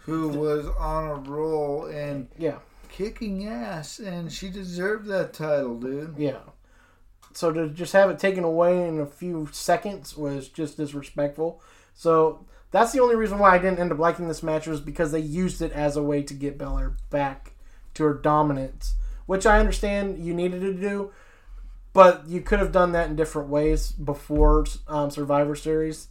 Who 0.04 0.28
was 0.28 0.66
on 0.78 1.08
a 1.08 1.14
roll 1.14 1.86
and 1.86 2.28
yeah. 2.38 2.58
kicking 2.88 3.46
ass, 3.48 3.98
and 3.98 4.30
she 4.30 4.50
deserved 4.50 5.06
that 5.06 5.32
title, 5.32 5.78
dude. 5.78 6.14
Yeah. 6.18 6.40
So 7.32 7.52
to 7.52 7.68
just 7.68 7.92
have 7.94 8.10
it 8.10 8.18
taken 8.18 8.44
away 8.44 8.86
in 8.86 9.00
a 9.00 9.06
few 9.06 9.48
seconds 9.50 10.16
was 10.16 10.48
just 10.48 10.76
disrespectful. 10.76 11.60
So 11.94 12.44
that's 12.70 12.92
the 12.92 13.00
only 13.00 13.16
reason 13.16 13.38
why 13.38 13.54
I 13.54 13.58
didn't 13.58 13.78
end 13.78 13.92
up 13.92 13.98
liking 13.98 14.28
this 14.28 14.42
match 14.42 14.66
was 14.66 14.80
because 14.80 15.12
they 15.12 15.20
used 15.20 15.62
it 15.62 15.72
as 15.72 15.96
a 15.96 16.02
way 16.02 16.22
to 16.22 16.34
get 16.34 16.58
Belair 16.58 16.96
back 17.10 17.52
to 17.94 18.04
her 18.04 18.14
dominance, 18.14 18.94
which 19.26 19.46
I 19.46 19.58
understand 19.58 20.24
you 20.24 20.34
needed 20.34 20.60
to 20.60 20.74
do, 20.74 21.12
but 21.92 22.26
you 22.28 22.40
could 22.40 22.58
have 22.58 22.72
done 22.72 22.92
that 22.92 23.08
in 23.08 23.16
different 23.16 23.48
ways 23.48 23.92
before 23.92 24.66
um, 24.88 25.10
Survivor 25.10 25.54
Series. 25.54 26.08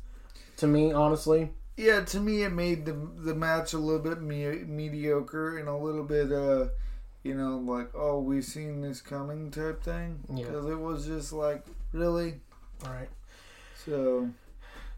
To 0.58 0.68
me, 0.68 0.94
honestly, 0.94 1.52
yeah, 1.78 2.02
to 2.02 2.20
me, 2.20 2.44
it 2.44 2.52
made 2.52 2.86
the 2.86 2.94
the 2.94 3.36
match 3.36 3.74
a 3.74 3.78
little 3.78 4.02
bit 4.02 4.22
me- 4.22 4.64
mediocre 4.66 5.58
and 5.58 5.68
a 5.68 5.76
little 5.76 6.04
bit, 6.04 6.32
uh, 6.32 6.68
you 7.24 7.36
know, 7.36 7.58
like 7.58 7.90
oh, 7.96 8.20
we've 8.20 8.46
seen 8.46 8.82
this 8.82 9.02
coming 9.02 9.52
type 9.52 9.84
thing. 9.84 10.20
Yeah. 10.34 10.46
Because 10.46 10.66
it 10.68 10.80
was 10.80 11.06
just 11.06 11.34
like 11.34 11.66
really. 11.92 12.42
All 12.86 12.92
right. 12.92 13.10
So 13.86 14.30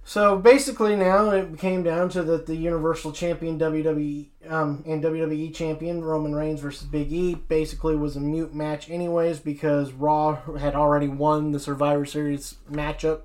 So 0.04 0.38
basically, 0.38 0.96
now 0.96 1.32
it 1.32 1.58
came 1.58 1.82
down 1.84 2.10
to 2.10 2.24
that 2.24 2.46
the 2.46 2.56
Universal 2.56 3.14
Champion 3.14 3.58
WWE 3.58 4.28
um, 4.50 4.84
and 4.86 5.04
WWE 5.04 5.54
Champion 5.54 6.04
Roman 6.04 6.36
Reigns 6.36 6.60
versus 6.60 6.88
Big 6.88 7.12
E 7.12 7.36
basically 7.36 7.96
was 7.96 8.16
a 8.16 8.20
mute 8.20 8.54
match, 8.54 8.90
anyways, 8.90 9.40
because 9.40 9.92
Raw 9.94 10.36
had 10.58 10.76
already 10.76 11.08
won 11.08 11.52
the 11.52 11.60
Survivor 11.60 12.06
Series 12.06 12.56
matchup. 12.72 13.22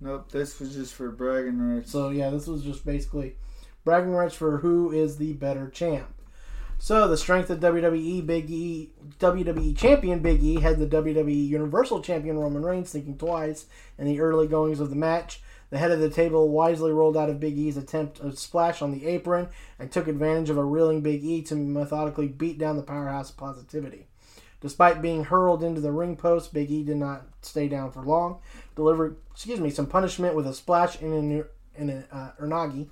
Nope, 0.00 0.30
this 0.30 0.58
was 0.60 0.74
just 0.74 0.94
for 0.94 1.10
bragging 1.10 1.58
rights. 1.58 1.90
So 1.90 2.10
yeah, 2.10 2.30
this 2.30 2.46
was 2.46 2.62
just 2.62 2.84
basically 2.84 3.36
bragging 3.84 4.12
rights 4.12 4.34
for 4.34 4.58
who 4.58 4.90
is 4.90 5.16
the 5.16 5.32
better 5.34 5.68
champ. 5.68 6.08
So 6.78 7.08
the 7.08 7.16
strength 7.16 7.48
of 7.48 7.60
WWE 7.60 8.26
Big 8.26 8.50
E, 8.50 8.90
WWE 9.18 9.76
Champion 9.76 10.18
Big 10.18 10.42
E 10.42 10.60
had 10.60 10.78
the 10.78 10.86
WWE 10.86 11.48
Universal 11.48 12.02
Champion 12.02 12.38
Roman 12.38 12.62
Reigns 12.62 12.92
thinking 12.92 13.16
twice 13.16 13.66
in 13.98 14.06
the 14.06 14.20
early 14.20 14.46
goings 14.46 14.80
of 14.80 14.90
the 14.90 14.96
match. 14.96 15.40
The 15.70 15.78
head 15.78 15.90
of 15.90 16.00
the 16.00 16.10
table 16.10 16.50
wisely 16.50 16.92
rolled 16.92 17.16
out 17.16 17.30
of 17.30 17.40
Big 17.40 17.58
E's 17.58 17.76
attempt 17.76 18.18
to 18.18 18.36
splash 18.36 18.82
on 18.82 18.92
the 18.92 19.06
apron 19.06 19.48
and 19.78 19.90
took 19.90 20.06
advantage 20.06 20.50
of 20.50 20.58
a 20.58 20.64
reeling 20.64 21.00
Big 21.00 21.24
E 21.24 21.42
to 21.42 21.56
methodically 21.56 22.28
beat 22.28 22.58
down 22.58 22.76
the 22.76 22.82
powerhouse 22.82 23.30
of 23.30 23.36
positivity. 23.36 24.06
Despite 24.66 25.00
being 25.00 25.22
hurled 25.22 25.62
into 25.62 25.80
the 25.80 25.92
ring 25.92 26.16
post, 26.16 26.52
Big 26.52 26.72
E 26.72 26.82
did 26.82 26.96
not 26.96 27.22
stay 27.40 27.68
down 27.68 27.92
for 27.92 28.02
long. 28.02 28.40
Delivered, 28.74 29.16
excuse 29.30 29.60
me, 29.60 29.70
some 29.70 29.86
punishment 29.86 30.34
with 30.34 30.44
a 30.44 30.52
splash 30.52 31.00
in 31.00 31.12
an 31.12 31.44
in 31.76 31.88
an 31.88 32.04
uh, 32.10 32.32
Uranagi, 32.40 32.88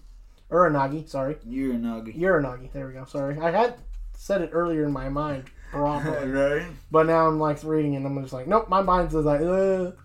Uranagi, 0.53 1.09
sorry, 1.09 1.35
Uranagi. 1.35 2.17
Uranagi. 2.17 2.71
There 2.71 2.87
we 2.87 2.93
go. 2.93 3.05
Sorry, 3.07 3.37
I 3.41 3.51
had 3.51 3.75
said 4.17 4.41
it 4.41 4.51
earlier 4.53 4.85
in 4.85 4.93
my 4.93 5.09
mind 5.09 5.47
properly. 5.73 6.31
right? 6.31 6.67
But 6.93 7.07
now 7.07 7.27
I'm 7.27 7.41
like 7.41 7.65
reading 7.65 7.95
it 7.95 7.97
and 7.97 8.07
I'm 8.07 8.23
just 8.23 8.33
like, 8.33 8.47
nope, 8.47 8.69
my 8.69 8.81
mind's 8.81 9.13
just 9.13 9.27
like, 9.27 9.41
Ugh. 9.41 9.97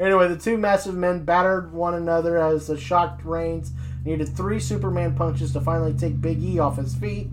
Anyway, 0.00 0.26
the 0.26 0.36
two 0.36 0.58
massive 0.58 0.96
men 0.96 1.24
battered 1.24 1.72
one 1.72 1.94
another 1.94 2.36
as 2.36 2.66
the 2.66 2.76
shocked 2.76 3.24
Reigns 3.24 3.70
needed 4.04 4.36
three 4.36 4.58
Superman 4.58 5.14
punches 5.14 5.52
to 5.52 5.60
finally 5.60 5.94
take 5.94 6.20
Big 6.20 6.42
E 6.42 6.58
off 6.58 6.78
his 6.78 6.96
feet. 6.96 7.28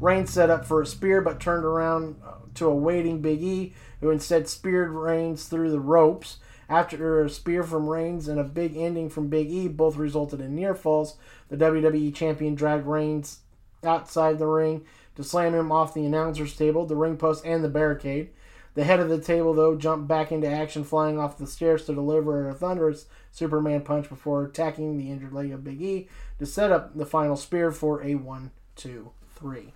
Reigns 0.00 0.30
set 0.30 0.50
up 0.50 0.64
for 0.64 0.82
a 0.82 0.86
spear 0.86 1.22
but 1.22 1.40
turned 1.40 1.64
around 1.64 2.16
uh, 2.24 2.34
to 2.54 2.66
a 2.66 2.74
waiting 2.74 3.22
Big 3.22 3.42
E, 3.42 3.74
who 4.00 4.10
instead 4.10 4.48
speared 4.48 4.90
Reigns 4.90 5.46
through 5.46 5.70
the 5.70 5.80
ropes. 5.80 6.38
After 6.68 7.22
a 7.22 7.30
spear 7.30 7.62
from 7.62 7.88
Reigns 7.88 8.26
and 8.26 8.40
a 8.40 8.44
big 8.44 8.76
ending 8.76 9.08
from 9.08 9.28
Big 9.28 9.50
E 9.50 9.68
both 9.68 9.96
resulted 9.96 10.40
in 10.40 10.54
near 10.56 10.74
falls, 10.74 11.16
the 11.48 11.56
WWE 11.56 12.14
Champion 12.14 12.54
dragged 12.54 12.86
Reigns 12.86 13.40
outside 13.84 14.38
the 14.38 14.46
ring 14.46 14.84
to 15.14 15.24
slam 15.24 15.54
him 15.54 15.72
off 15.72 15.94
the 15.94 16.04
announcer's 16.04 16.56
table, 16.56 16.84
the 16.84 16.96
ring 16.96 17.16
post, 17.16 17.44
and 17.46 17.62
the 17.62 17.68
barricade. 17.68 18.30
The 18.74 18.84
head 18.84 19.00
of 19.00 19.08
the 19.08 19.20
table, 19.20 19.54
though, 19.54 19.76
jumped 19.76 20.06
back 20.06 20.30
into 20.30 20.48
action, 20.48 20.84
flying 20.84 21.18
off 21.18 21.38
the 21.38 21.46
stairs 21.46 21.86
to 21.86 21.94
deliver 21.94 22.48
a 22.48 22.54
thunderous 22.54 23.06
Superman 23.30 23.80
punch 23.80 24.08
before 24.08 24.44
attacking 24.44 24.98
the 24.98 25.10
injured 25.10 25.32
leg 25.32 25.50
of 25.52 25.64
Big 25.64 25.80
E 25.80 26.08
to 26.38 26.44
set 26.44 26.70
up 26.70 26.94
the 26.94 27.06
final 27.06 27.36
spear 27.36 27.72
for 27.72 28.02
a 28.02 28.16
one, 28.16 28.50
two, 28.74 29.12
three. 29.34 29.72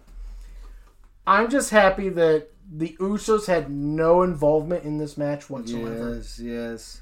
I'm 1.27 1.51
just 1.51 1.71
happy 1.71 2.09
that 2.11 2.49
the 2.73 2.97
Usos 3.01 3.47
had 3.47 3.71
no 3.71 4.23
involvement 4.23 4.85
in 4.85 4.99
this 4.99 5.17
match 5.17 5.51
whatsoever. 5.51 6.17
Yes, 6.17 6.39
yes. 6.39 7.01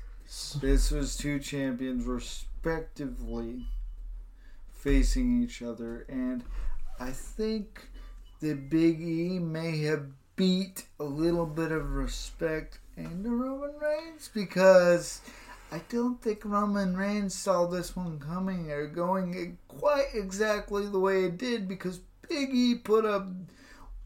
This 0.61 0.91
was 0.91 1.17
two 1.17 1.39
champions 1.39 2.05
respectively 2.05 3.67
facing 4.71 5.43
each 5.43 5.63
other, 5.63 6.05
and 6.09 6.45
I 7.01 7.11
think 7.11 7.89
the 8.41 8.55
Big 8.55 9.01
E 9.01 9.39
may 9.39 9.79
have 9.83 10.07
beat 10.37 10.85
a 11.01 11.05
little 11.05 11.47
bit 11.47 11.73
of 11.73 11.95
respect 11.95 12.79
into 12.97 13.31
Roman 13.31 13.75
Reigns 13.79 14.31
because 14.33 15.21
I 15.73 15.81
don't 15.89 16.21
think 16.23 16.45
Roman 16.45 16.97
Reigns 16.97 17.35
saw 17.35 17.67
this 17.67 17.97
one 17.97 18.19
coming 18.21 18.71
or 18.71 18.87
going 18.87 19.59
quite 19.67 20.09
exactly 20.15 20.87
the 20.87 20.99
way 20.99 21.25
it 21.25 21.39
did 21.39 21.69
because 21.69 22.01
Big 22.29 22.55
E 22.55 22.75
put 22.77 23.05
up 23.05 23.27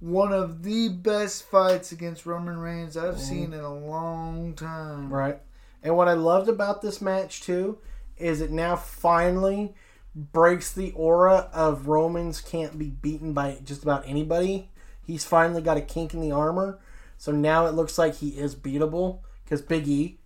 one 0.02 0.32
of 0.32 0.64
the 0.64 0.88
best 0.88 1.44
fights 1.44 1.92
against 1.92 2.26
Roman 2.26 2.58
Reigns 2.58 2.96
I've 2.96 3.14
mm-hmm. 3.14 3.22
seen 3.22 3.52
in 3.52 3.60
a 3.60 3.72
long 3.72 4.52
time. 4.54 5.12
Right. 5.12 5.38
And 5.80 5.96
what 5.96 6.08
I 6.08 6.14
loved 6.14 6.48
about 6.48 6.82
this 6.82 7.00
match 7.00 7.40
too 7.40 7.78
is 8.16 8.40
it 8.40 8.50
now 8.50 8.74
finally 8.74 9.74
breaks 10.14 10.72
the 10.72 10.90
aura 10.92 11.48
of 11.52 11.86
Romans 11.86 12.40
can't 12.40 12.76
be 12.78 12.90
beaten 12.90 13.32
by 13.32 13.58
just 13.62 13.84
about 13.84 14.02
anybody. 14.04 14.70
He's 15.06 15.24
finally 15.24 15.62
got 15.62 15.76
a 15.76 15.80
kink 15.80 16.14
in 16.14 16.20
the 16.20 16.32
armor. 16.32 16.80
So 17.16 17.30
now 17.30 17.66
it 17.66 17.74
looks 17.74 17.96
like 17.96 18.16
he 18.16 18.30
is 18.30 18.56
beatable 18.56 19.20
because 19.44 19.62
Big 19.62 19.86
E 19.86 20.18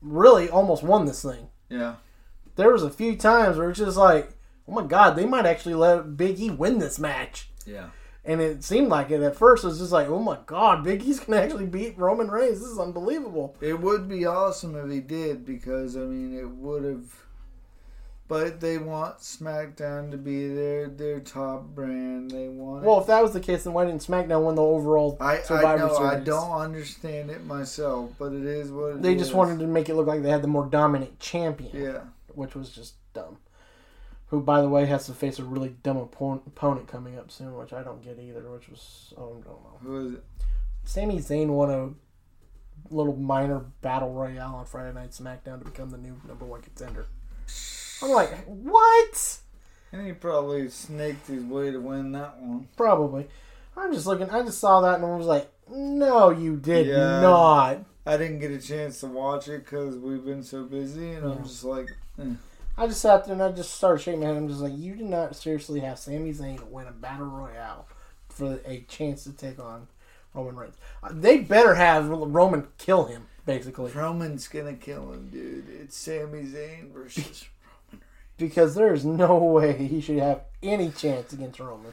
really 0.00 0.48
almost 0.48 0.84
won 0.84 1.06
this 1.06 1.22
thing. 1.22 1.48
Yeah. 1.68 1.96
There 2.54 2.70
was 2.70 2.84
a 2.84 2.90
few 2.90 3.16
times 3.16 3.56
where 3.56 3.70
it's 3.70 3.80
just 3.80 3.96
like, 3.96 4.34
oh 4.68 4.72
my 4.72 4.84
god, 4.84 5.16
they 5.16 5.26
might 5.26 5.46
actually 5.46 5.74
let 5.74 6.16
Big 6.16 6.38
E 6.38 6.48
win 6.48 6.78
this 6.78 7.00
match. 7.00 7.50
Yeah. 7.66 7.88
And 8.30 8.40
it 8.40 8.62
seemed 8.62 8.88
like 8.88 9.10
it 9.10 9.22
at 9.22 9.34
first. 9.36 9.64
It 9.64 9.68
was 9.68 9.78
just 9.78 9.92
like, 9.92 10.08
oh 10.08 10.20
my 10.20 10.38
god, 10.46 10.84
Big 10.84 11.02
E's 11.02 11.20
gonna 11.20 11.40
actually 11.40 11.66
beat 11.66 11.98
Roman 11.98 12.30
Reigns. 12.30 12.60
This 12.60 12.68
is 12.68 12.78
unbelievable. 12.78 13.56
It 13.60 13.80
would 13.80 14.08
be 14.08 14.26
awesome 14.26 14.76
if 14.76 14.90
he 14.90 15.00
did 15.00 15.44
because 15.44 15.96
I 15.96 16.00
mean 16.00 16.38
it 16.38 16.48
would 16.48 16.84
have 16.84 17.24
but 18.28 18.60
they 18.60 18.78
want 18.78 19.18
SmackDown 19.18 20.12
to 20.12 20.16
be 20.16 20.46
their 20.54 20.88
their 20.88 21.18
top 21.18 21.64
brand. 21.64 22.30
They 22.30 22.48
want 22.48 22.84
Well, 22.84 23.00
if 23.00 23.08
that 23.08 23.20
was 23.20 23.32
the 23.32 23.40
case, 23.40 23.64
then 23.64 23.72
why 23.72 23.84
didn't 23.84 24.02
SmackDown 24.02 24.46
win 24.46 24.54
the 24.54 24.62
overall 24.62 25.16
I, 25.20 25.38
I 25.38 25.42
Survivor 25.42 25.86
know 25.88 25.96
I 25.96 26.20
don't 26.20 26.52
understand 26.52 27.30
it 27.32 27.44
myself, 27.44 28.12
but 28.20 28.32
it 28.32 28.44
is 28.44 28.70
what 28.70 28.92
it 28.92 29.02
They 29.02 29.16
just 29.16 29.34
wanted 29.34 29.58
to 29.58 29.66
make 29.66 29.88
it 29.88 29.96
look 29.96 30.06
like 30.06 30.22
they 30.22 30.30
had 30.30 30.42
the 30.42 30.48
more 30.48 30.66
dominant 30.66 31.18
champion, 31.18 31.70
Yeah. 31.74 32.00
which 32.28 32.54
was 32.54 32.70
just 32.70 32.94
dumb. 33.12 33.38
Who, 34.30 34.40
by 34.40 34.60
the 34.62 34.68
way, 34.68 34.86
has 34.86 35.06
to 35.06 35.12
face 35.12 35.38
a 35.40 35.44
really 35.44 35.74
dumb 35.82 35.96
oppo- 35.98 36.46
opponent 36.46 36.86
coming 36.86 37.18
up 37.18 37.30
soon, 37.32 37.56
which 37.56 37.72
I 37.72 37.82
don't 37.82 38.02
get 38.02 38.18
either. 38.18 38.40
Which 38.50 38.68
was 38.68 39.12
oh, 39.18 39.30
I 39.40 39.44
don't 39.44 39.44
know. 39.44 39.78
Who 39.82 40.06
is 40.06 40.12
it? 40.14 40.24
Sami 40.84 41.18
Zayn 41.18 41.48
won 41.48 41.70
a 41.70 41.90
little 42.94 43.16
minor 43.16 43.60
battle 43.82 44.12
royale 44.12 44.54
on 44.54 44.64
Friday 44.66 44.92
Night 44.94 45.10
SmackDown 45.10 45.58
to 45.58 45.64
become 45.64 45.90
the 45.90 45.98
new 45.98 46.16
number 46.26 46.44
one 46.44 46.62
contender. 46.62 47.06
I'm 48.02 48.10
like, 48.10 48.44
what? 48.46 49.38
And 49.92 50.06
he 50.06 50.12
probably 50.12 50.68
snaked 50.70 51.26
his 51.26 51.42
way 51.42 51.72
to 51.72 51.78
win 51.80 52.12
that 52.12 52.38
one. 52.40 52.68
Probably. 52.76 53.26
I'm 53.76 53.92
just 53.92 54.06
looking. 54.06 54.30
I 54.30 54.42
just 54.42 54.58
saw 54.60 54.80
that 54.82 54.96
and 54.96 55.04
I 55.04 55.16
was 55.16 55.26
like, 55.26 55.50
no, 55.68 56.30
you 56.30 56.56
did 56.56 56.86
Yeah. 56.86 57.20
not. 57.20 57.78
I 58.06 58.16
didn't 58.16 58.38
get 58.38 58.50
a 58.52 58.58
chance 58.58 59.00
to 59.00 59.06
watch 59.08 59.48
it 59.48 59.64
because 59.64 59.96
we've 59.96 60.24
been 60.24 60.42
so 60.42 60.64
busy, 60.64 61.12
and 61.12 61.26
I'm 61.30 61.42
just 61.44 61.64
like, 61.64 61.86
eh. 62.18 62.24
I 62.76 62.86
just 62.86 63.00
sat 63.02 63.24
there 63.24 63.34
and 63.34 63.42
I 63.42 63.52
just 63.52 63.74
started 63.74 64.00
shaking 64.02 64.20
my 64.20 64.26
head. 64.26 64.36
I'm 64.36 64.48
just 64.48 64.60
like, 64.60 64.76
you 64.76 64.94
did 64.94 65.06
not 65.06 65.36
seriously 65.36 65.80
have 65.80 65.98
Sami 65.98 66.32
Zayn 66.32 66.62
win 66.70 66.86
a 66.86 66.92
battle 66.92 67.26
royale 67.26 67.86
for 68.28 68.58
a 68.66 68.80
chance 68.88 69.24
to 69.24 69.32
take 69.32 69.58
on 69.58 69.86
Roman 70.34 70.56
Reigns. 70.56 70.76
Uh, 71.02 71.10
They 71.12 71.38
better 71.38 71.74
have 71.74 72.08
Roman 72.08 72.68
kill 72.78 73.04
him, 73.06 73.26
basically, 73.44 73.92
Roman's 73.92 74.48
gonna 74.48 74.74
kill 74.74 75.12
him, 75.12 75.28
dude. 75.30 75.68
It's 75.68 75.96
Sami 75.96 76.44
Zayn 76.44 76.92
versus. 76.92 77.24
Roman 77.92 77.92
Reigns. 77.92 78.04
Because 78.38 78.74
there 78.74 78.94
is 78.94 79.04
no 79.04 79.36
way 79.36 79.76
he 79.86 80.00
should 80.00 80.18
have 80.18 80.42
any 80.62 80.90
chance 80.90 81.32
against 81.34 81.60
Roman. 81.60 81.92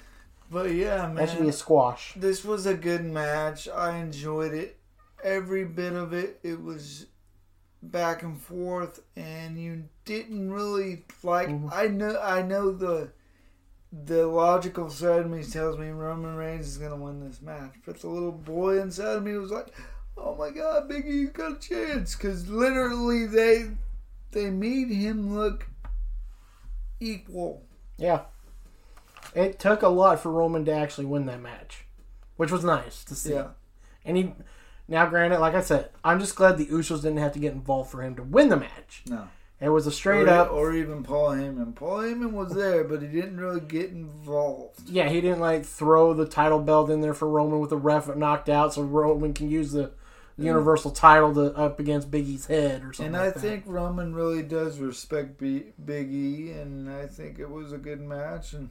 But 0.50 0.72
yeah, 0.72 1.06
man. 1.08 1.16
That 1.16 1.30
should 1.32 1.42
be 1.42 1.50
a 1.50 1.54
squash. 1.54 2.14
This 2.16 2.46
was 2.46 2.66
a 2.66 2.74
good 2.74 3.04
match. 3.04 3.68
I 3.68 3.98
enjoyed 3.98 4.54
it. 4.54 4.78
Every 5.22 5.66
bit 5.66 5.92
of 5.92 6.14
it. 6.14 6.40
It 6.44 6.62
was 6.64 7.08
back 7.82 8.24
and 8.24 8.40
forth 8.42 9.02
and 9.16 9.62
you 9.62 9.84
didn't 10.06 10.52
really 10.52 11.04
like 11.24 11.48
mm-hmm. 11.48 11.70
I 11.72 11.88
know 11.88 12.20
I 12.20 12.42
know 12.42 12.72
the 12.72 13.12
the 13.92 14.28
logical 14.28 14.90
side 14.90 15.22
of 15.22 15.30
me 15.30 15.44
tells 15.44 15.78
me 15.78 15.90
Roman 15.90 16.36
Reigns 16.36 16.68
is 16.68 16.78
gonna 16.78 16.96
win 16.96 17.26
this 17.26 17.42
match. 17.42 17.74
But 17.86 18.02
the 18.02 18.10
little 18.10 18.32
boy 18.32 18.82
inside 18.82 19.18
of 19.18 19.24
me 19.24 19.38
was 19.38 19.52
like, 19.52 19.68
Oh 20.18 20.36
my 20.36 20.50
god, 20.50 20.90
Biggie, 20.90 21.06
you 21.06 21.28
got 21.30 21.58
a 21.58 21.60
chance 21.60 22.16
because 22.16 22.50
literally 22.50 23.28
they 23.28 23.70
they 24.32 24.50
made 24.50 24.90
him 24.90 25.36
look 25.36 25.68
equal. 27.00 27.64
Yeah. 27.98 28.22
It 29.36 29.60
took 29.60 29.82
a 29.82 29.88
lot 29.88 30.20
for 30.20 30.32
Roman 30.32 30.66
to 30.66 30.72
actually 30.72 31.06
win 31.06 31.26
that 31.28 31.42
match, 31.42 31.86
which 32.38 32.52
was 32.52 32.64
nice 32.64 33.04
to 33.06 33.16
see. 33.16 33.34
Yeah. 33.34 33.50
And 34.04 34.18
he, 34.18 34.34
now 34.88 35.06
granted, 35.08 35.40
like 35.40 35.56
I 35.56 35.62
said, 35.62 35.90
I'm 36.04 36.20
just 36.20 36.36
glad 36.36 36.58
the 36.58 36.68
Usos 36.68 37.02
didn't 37.02 37.18
have 37.18 37.34
to 37.34 37.40
get 37.40 37.54
involved 37.54 37.92
for 37.92 38.02
him 38.02 38.16
to 38.16 38.24
win 38.24 38.50
the 38.50 38.58
match. 38.58 39.04
No. 39.08 39.28
It 39.60 39.70
was 39.70 39.88
a 39.88 39.92
straight 39.92 40.28
or, 40.28 40.30
up. 40.30 40.52
or 40.52 40.72
even 40.74 41.02
Paul 41.02 41.30
Heyman. 41.30 41.74
Paul 41.74 42.00
Heyman 42.00 42.32
was 42.34 42.54
there, 42.54 42.84
but 42.84 43.02
he 43.02 43.08
didn't 43.08 43.40
really 43.40 43.60
get 43.60 43.90
involved. 43.90 44.88
Yeah, 44.88 45.10
he 45.10 45.20
didn't 45.20 45.40
like 45.40 45.66
throw 45.66 46.14
the 46.14 46.28
title 46.28 46.60
belt 46.60 46.92
in 46.92 47.02
there 47.02 47.16
for 47.16 47.28
Roman 47.28 47.60
with 47.60 47.72
the 47.72 47.78
ref 47.78 48.16
knocked 48.16 48.50
out, 48.50 48.76
so 48.76 48.84
Roman 48.84 49.34
can 49.34 49.50
use 49.50 49.72
the 49.72 49.92
universal 50.38 50.92
title 50.92 51.34
to, 51.34 51.56
up 51.56 51.80
against 51.80 52.12
Big 52.12 52.28
E's 52.28 52.46
head 52.46 52.84
or 52.84 52.94
something. 52.94 53.08
And 53.08 53.18
I 53.18 53.26
like 53.26 53.34
that. 53.34 53.40
think 53.40 53.64
Roman 53.66 54.14
really 54.14 54.44
does 54.44 54.78
respect 54.78 55.40
B- 55.40 55.74
Big 55.84 56.14
E, 56.14 56.52
and 56.52 56.88
I 56.90 57.08
think 57.08 57.40
it 57.40 57.50
was 57.50 57.74
a 57.74 57.80
good 57.80 58.00
match, 58.00 58.54
and 58.54 58.70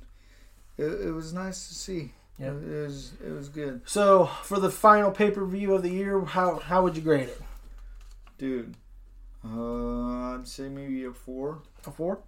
it, 0.78 0.84
it 0.84 1.12
was 1.12 1.32
nice 1.32 1.66
to 1.66 1.74
see. 1.74 2.12
Yeah. 2.38 2.48
It, 2.48 2.84
was 2.84 3.12
it 3.24 3.30
was 3.30 3.48
good, 3.48 3.80
so. 3.86 4.26
For 4.42 4.60
the 4.60 4.70
final 4.70 5.10
pay 5.10 5.30
per 5.30 5.44
view 5.46 5.74
of 5.74 5.82
the 5.82 5.90
year, 5.90 6.22
how 6.24 6.58
how 6.58 6.82
would 6.82 6.96
you 6.96 7.02
grade 7.02 7.28
it? 7.28 7.40
dude. 8.38 8.74
Uh, 9.44 10.34
I'd 10.34 10.46
say 10.46 10.68
maybe 10.68 11.04
a 11.04 11.12
four. 11.12 11.62
A 11.86 11.90
four? 11.90 12.18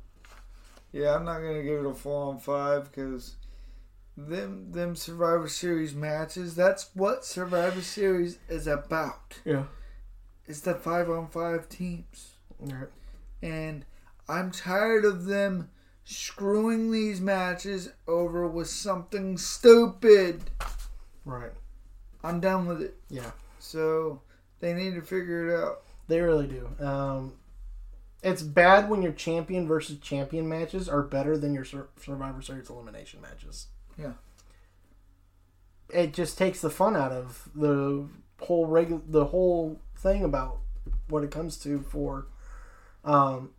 Yeah, 0.93 1.15
I'm 1.15 1.25
not 1.25 1.41
gonna 1.41 1.63
give 1.63 1.85
it 1.85 1.87
a 1.87 1.95
four 1.95 2.31
on 2.33 2.39
five 2.39 2.91
because 2.91 3.37
them 4.17 4.73
them 4.73 4.97
Survivor 4.97 5.49
Series 5.49 5.95
matches. 5.95 6.55
That's 6.55 6.91
what 6.95 7.25
Survivor 7.25 7.83
Series 7.83 8.39
is 8.49 8.67
about. 8.67 9.41
Yeah. 9.45 9.65
It's 10.47 10.61
the 10.61 10.75
five 10.75 11.11
on 11.11 11.29
five 11.29 11.69
teams. 11.69 12.33
Right. 12.61 12.89
and 13.41 13.85
I'm 14.29 14.51
tired 14.51 15.05
of 15.05 15.27
them 15.27 15.71
screwing 16.11 16.91
these 16.91 17.21
matches 17.21 17.91
over 18.07 18.49
with 18.49 18.67
something 18.67 19.37
stupid. 19.37 20.41
Right. 21.27 21.53
I'm 22.25 22.41
done 22.41 22.67
with 22.67 22.81
it. 22.81 22.97
Yeah. 23.11 23.31
So 23.59 24.23
they 24.61 24.73
need 24.73 24.95
to 24.95 25.03
figure 25.03 25.49
it 25.49 25.63
out. 25.63 25.83
They 26.09 26.23
really 26.23 26.47
do. 26.47 26.85
Um, 26.85 27.35
it's 28.23 28.41
bad 28.41 28.89
when 28.89 29.03
your 29.03 29.13
champion 29.13 29.69
versus 29.69 29.99
champion 29.99 30.49
matches 30.49 30.89
are 30.89 31.03
better 31.03 31.37
than 31.37 31.53
your 31.53 31.67
Sur- 31.67 31.89
Survivor 32.01 32.41
Series 32.41 32.71
elimination 32.71 33.21
matches. 33.21 33.67
Yeah. 33.99 34.15
It 35.91 36.15
just 36.15 36.39
takes 36.39 36.63
the 36.63 36.71
fun 36.71 36.97
out 36.97 37.13
of 37.13 37.51
the 37.55 38.09
whole 38.41 38.67
regu- 38.67 39.03
the 39.07 39.27
whole 39.27 39.79
thing 39.99 40.25
about 40.25 40.61
what 41.09 41.23
it 41.23 41.31
comes 41.31 41.59
to 41.59 41.81
for 41.83 42.29
um, 43.05 43.51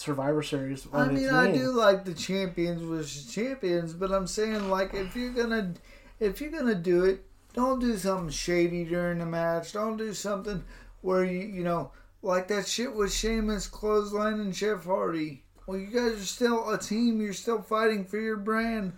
Survivor 0.00 0.42
Series. 0.42 0.86
I 0.92 1.06
mean, 1.08 1.28
I 1.28 1.42
winning. 1.42 1.60
do 1.60 1.72
like 1.72 2.04
the 2.04 2.14
champions 2.14 2.80
versus 2.80 3.32
champions, 3.32 3.92
but 3.92 4.10
I'm 4.10 4.26
saying 4.26 4.70
like 4.70 4.94
if 4.94 5.14
you're 5.14 5.32
gonna 5.32 5.74
if 6.18 6.40
you're 6.40 6.50
gonna 6.50 6.74
do 6.74 7.04
it, 7.04 7.24
don't 7.52 7.80
do 7.80 7.96
something 7.98 8.30
shady 8.30 8.84
during 8.84 9.18
the 9.18 9.26
match. 9.26 9.74
Don't 9.74 9.98
do 9.98 10.14
something 10.14 10.64
where 11.02 11.24
you 11.24 11.40
you 11.40 11.62
know 11.62 11.92
like 12.22 12.48
that 12.48 12.66
shit 12.66 12.94
with 12.94 13.12
Sheamus, 13.12 13.66
Clothesline, 13.66 14.40
and 14.40 14.54
Jeff 14.54 14.84
Hardy. 14.84 15.44
Well, 15.66 15.78
you 15.78 15.88
guys 15.88 16.20
are 16.20 16.24
still 16.24 16.70
a 16.70 16.78
team. 16.78 17.20
You're 17.20 17.32
still 17.34 17.60
fighting 17.60 18.04
for 18.04 18.18
your 18.18 18.36
brand. 18.36 18.94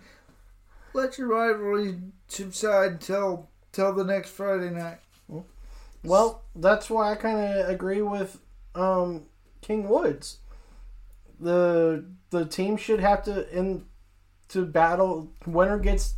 Let 0.93 1.17
your 1.17 1.27
rivalry 1.27 1.99
subside 2.27 3.01
till 3.01 3.49
till 3.73 3.93
the 3.93 4.05
next 4.05 4.29
Friday 4.29 4.69
night. 4.69 4.99
Well, 6.03 6.43
that's 6.55 6.89
why 6.89 7.11
I 7.11 7.15
kind 7.15 7.39
of 7.39 7.69
agree 7.69 8.01
with 8.01 8.39
um, 8.75 9.23
King 9.61 9.87
Woods. 9.87 10.39
The 11.43 12.05
the 12.29 12.45
team 12.45 12.77
should 12.77 12.99
have 12.99 13.23
to 13.23 13.49
in 13.57 13.85
to 14.49 14.65
battle. 14.65 15.31
Winner 15.45 15.77
gets 15.79 16.15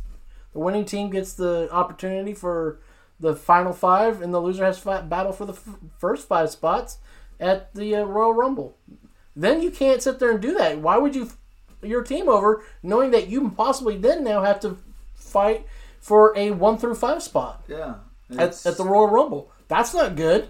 the 0.52 0.58
winning 0.60 0.84
team 0.84 1.10
gets 1.10 1.34
the 1.34 1.68
opportunity 1.72 2.32
for 2.34 2.80
the 3.20 3.34
final 3.34 3.72
five, 3.72 4.20
and 4.22 4.32
the 4.32 4.40
loser 4.40 4.64
has 4.64 4.80
to 4.82 5.02
battle 5.08 5.32
for 5.32 5.44
the 5.46 5.52
f- 5.54 5.78
first 5.98 6.28
five 6.28 6.50
spots 6.50 6.98
at 7.40 7.74
the 7.74 7.96
uh, 7.96 8.04
Royal 8.04 8.34
Rumble. 8.34 8.76
Then 9.34 9.60
you 9.62 9.70
can't 9.70 10.02
sit 10.02 10.18
there 10.18 10.30
and 10.30 10.40
do 10.40 10.54
that. 10.54 10.78
Why 10.78 10.96
would 10.96 11.14
you 11.14 11.24
f- 11.24 11.36
your 11.82 12.02
team 12.02 12.28
over 12.28 12.62
knowing 12.82 13.10
that 13.10 13.28
you 13.28 13.50
possibly 13.50 13.96
then 13.98 14.22
now 14.24 14.42
have 14.42 14.60
to 14.60 14.78
fight 15.14 15.66
for 16.00 16.32
a 16.36 16.50
one 16.52 16.78
through 16.78 16.94
five 16.94 17.22
spot 17.22 17.64
Yeah. 17.68 17.96
at, 18.30 18.64
at 18.66 18.76
the 18.76 18.84
Royal 18.84 19.08
Rumble? 19.08 19.50
That's 19.68 19.92
not 19.94 20.14
good. 20.16 20.48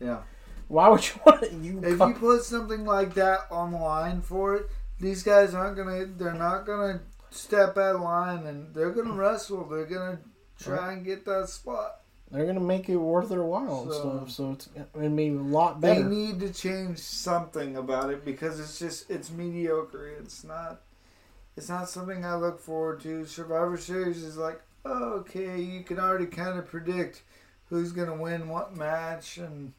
yeah. 0.00 0.20
Why 0.68 0.88
would 0.88 1.06
you 1.06 1.14
want 1.26 1.42
to, 1.42 1.54
you? 1.54 1.80
If 1.84 1.98
you 1.98 2.14
put 2.18 2.42
something 2.42 2.84
like 2.84 3.14
that 3.14 3.40
on 3.50 3.72
the 3.72 3.78
line 3.78 4.20
for 4.20 4.56
it, 4.56 4.66
these 5.00 5.22
guys 5.22 5.54
aren't 5.54 5.76
gonna. 5.76 6.06
They're 6.06 6.34
not 6.34 6.66
gonna 6.66 7.00
step 7.30 7.76
out 7.78 7.96
of 7.96 8.00
line, 8.00 8.46
and 8.46 8.74
they're 8.74 8.90
gonna 8.90 9.12
wrestle. 9.22 9.64
They're 9.68 9.86
gonna 9.86 10.18
try 10.60 10.92
and 10.94 11.04
get 11.04 11.24
that 11.26 11.48
spot. 11.48 12.00
they're 12.30 12.46
gonna 12.46 12.60
make 12.60 12.88
it 12.88 12.96
worth 12.96 13.28
their 13.28 13.44
while 13.44 13.82
and 13.82 13.92
So- 13.92 14.00
stuff. 14.18 14.30
So 14.30 14.52
it's 14.52 14.68
gonna 14.94 15.10
be 15.10 15.28
a 15.28 15.32
lot 15.32 15.80
better. 15.80 16.02
They 16.02 16.08
need 16.08 16.40
to 16.40 16.52
change 16.52 16.98
something 16.98 17.76
about 17.76 18.10
it 18.10 18.24
because 18.24 18.58
it's 18.58 18.78
just 18.78 19.10
it's 19.10 19.30
mediocre. 19.30 20.08
It's 20.08 20.42
not. 20.44 20.80
It's 21.56 21.68
not 21.70 21.88
something 21.88 22.24
I 22.24 22.34
look 22.34 22.58
forward 22.60 23.00
to. 23.02 23.24
Survivor 23.24 23.76
Series 23.76 24.22
is 24.22 24.36
like 24.36 24.60
okay, 24.84 25.60
you 25.60 25.82
can 25.82 25.98
already 25.98 26.26
kind 26.26 26.56
of 26.58 26.66
predict 26.66 27.22
who's 27.68 27.92
gonna 27.92 28.16
win 28.16 28.48
what 28.48 28.76
match, 28.76 29.36
and 29.38 29.72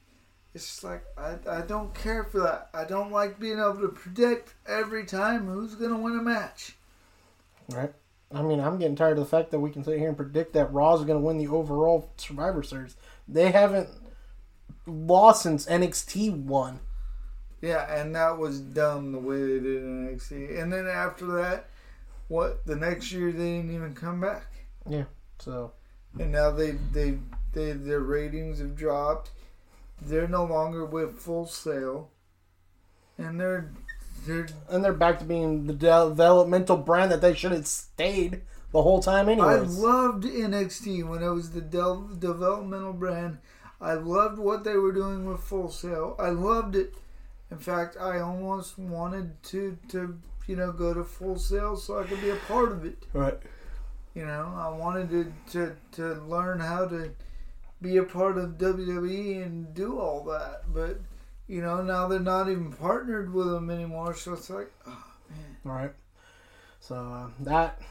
it's 0.53 0.65
just 0.65 0.83
like 0.83 1.03
I 1.17 1.38
I 1.49 1.62
don't 1.62 1.93
care 1.93 2.23
for 2.23 2.39
that. 2.39 2.69
I 2.73 2.83
don't 2.83 3.12
like 3.12 3.39
being 3.39 3.60
able 3.60 3.81
to 3.81 3.89
predict 3.89 4.53
every 4.67 5.05
time 5.05 5.47
who's 5.47 5.75
gonna 5.75 5.99
win 5.99 6.17
a 6.17 6.21
match. 6.21 6.75
right? 7.71 7.93
I 8.33 8.41
mean, 8.41 8.60
I'm 8.60 8.77
getting 8.77 8.95
tired 8.95 9.17
of 9.17 9.23
the 9.23 9.29
fact 9.29 9.51
that 9.51 9.60
we 9.60 9.69
can 9.71 9.83
sit 9.83 9.97
here 9.97 10.10
and 10.10 10.17
predict 10.17 10.53
that 10.53 10.73
Raw's 10.73 11.05
going 11.05 11.17
to 11.17 11.25
win 11.25 11.38
the 11.38 11.47
overall 11.47 12.12
Survivor 12.17 12.62
Series. 12.62 12.97
They 13.25 13.51
haven't 13.51 13.88
lost 14.86 15.43
since 15.43 15.65
NXT 15.65 16.43
won. 16.43 16.81
Yeah, 17.62 17.91
and 17.93 18.13
that 18.15 18.38
was 18.38 18.60
dumb 18.60 19.13
the 19.13 19.19
way 19.19 19.39
they 19.39 19.60
did 19.60 19.81
in 19.81 20.10
NXT. 20.10 20.62
And 20.62 20.71
then 20.71 20.88
after 20.88 21.25
that, 21.41 21.69
what 22.27 22.65
the 22.65 22.75
next 22.75 23.12
year 23.12 23.31
they 23.31 23.57
didn't 23.57 23.73
even 23.73 23.95
come 23.95 24.19
back. 24.19 24.45
Yeah. 24.89 25.05
So 25.39 25.71
and 26.19 26.31
now 26.31 26.51
they 26.51 26.71
they 26.91 27.17
they 27.53 27.71
their 27.71 28.01
ratings 28.01 28.60
have 28.60 28.75
dropped. 28.75 29.31
They're 30.01 30.27
no 30.27 30.45
longer 30.45 30.86
with 30.86 31.17
Full 31.19 31.47
Sail, 31.47 32.10
and 33.17 33.39
they're 33.39 33.71
they're. 34.25 34.47
and 34.69 34.83
they're 34.83 34.93
back 34.93 35.19
to 35.19 35.25
being 35.25 35.67
the 35.67 35.73
developmental 35.73 36.77
brand 36.77 37.12
that 37.12 37.21
they 37.21 37.33
should 37.33 37.51
have 37.51 37.67
stayed 37.67 38.41
the 38.71 38.81
whole 38.81 39.01
time, 39.01 39.29
Anyway, 39.29 39.47
I 39.47 39.55
loved 39.60 40.23
NXT 40.25 41.07
when 41.07 41.23
it 41.23 41.29
was 41.29 41.51
the 41.51 41.62
del- 41.62 42.10
developmental 42.19 42.93
brand. 42.93 43.38
I 43.79 43.93
loved 43.93 44.39
what 44.39 44.63
they 44.63 44.75
were 44.75 44.91
doing 44.91 45.25
with 45.25 45.41
Full 45.41 45.69
Sail. 45.69 46.15
I 46.19 46.29
loved 46.29 46.75
it. 46.75 46.93
In 47.49 47.57
fact, 47.60 47.95
I 47.99 48.19
almost 48.19 48.77
wanted 48.77 49.41
to 49.43 49.77
to 49.89 50.19
you 50.47 50.55
know 50.55 50.71
go 50.71 50.93
to 50.93 51.03
Full 51.03 51.38
Sail 51.39 51.77
so 51.77 51.99
I 51.99 52.03
could 52.03 52.21
be 52.21 52.29
a 52.29 52.36
part 52.36 52.71
of 52.71 52.86
it. 52.86 53.05
right. 53.13 53.38
You 54.13 54.25
know, 54.25 54.51
I 54.57 54.69
wanted 54.69 55.12
to, 55.12 55.31
to, 55.51 55.75
to 55.91 56.21
learn 56.23 56.60
how 56.60 56.88
to 56.88 57.12
be 57.81 57.97
a 57.97 58.03
part 58.03 58.37
of 58.37 58.57
WWE 58.57 59.43
and 59.43 59.73
do 59.73 59.99
all 59.99 60.23
that. 60.25 60.63
But, 60.73 60.99
you 61.47 61.61
know, 61.61 61.81
now 61.81 62.07
they're 62.07 62.19
not 62.19 62.49
even 62.49 62.71
partnered 62.71 63.33
with 63.33 63.47
them 63.47 63.69
anymore. 63.69 64.15
So 64.15 64.33
it's 64.33 64.49
like, 64.49 64.71
oh, 64.87 65.05
man. 65.29 65.57
All 65.65 65.71
right. 65.71 65.93
So 66.79 66.95
uh, 66.95 67.29
that. 67.41 67.81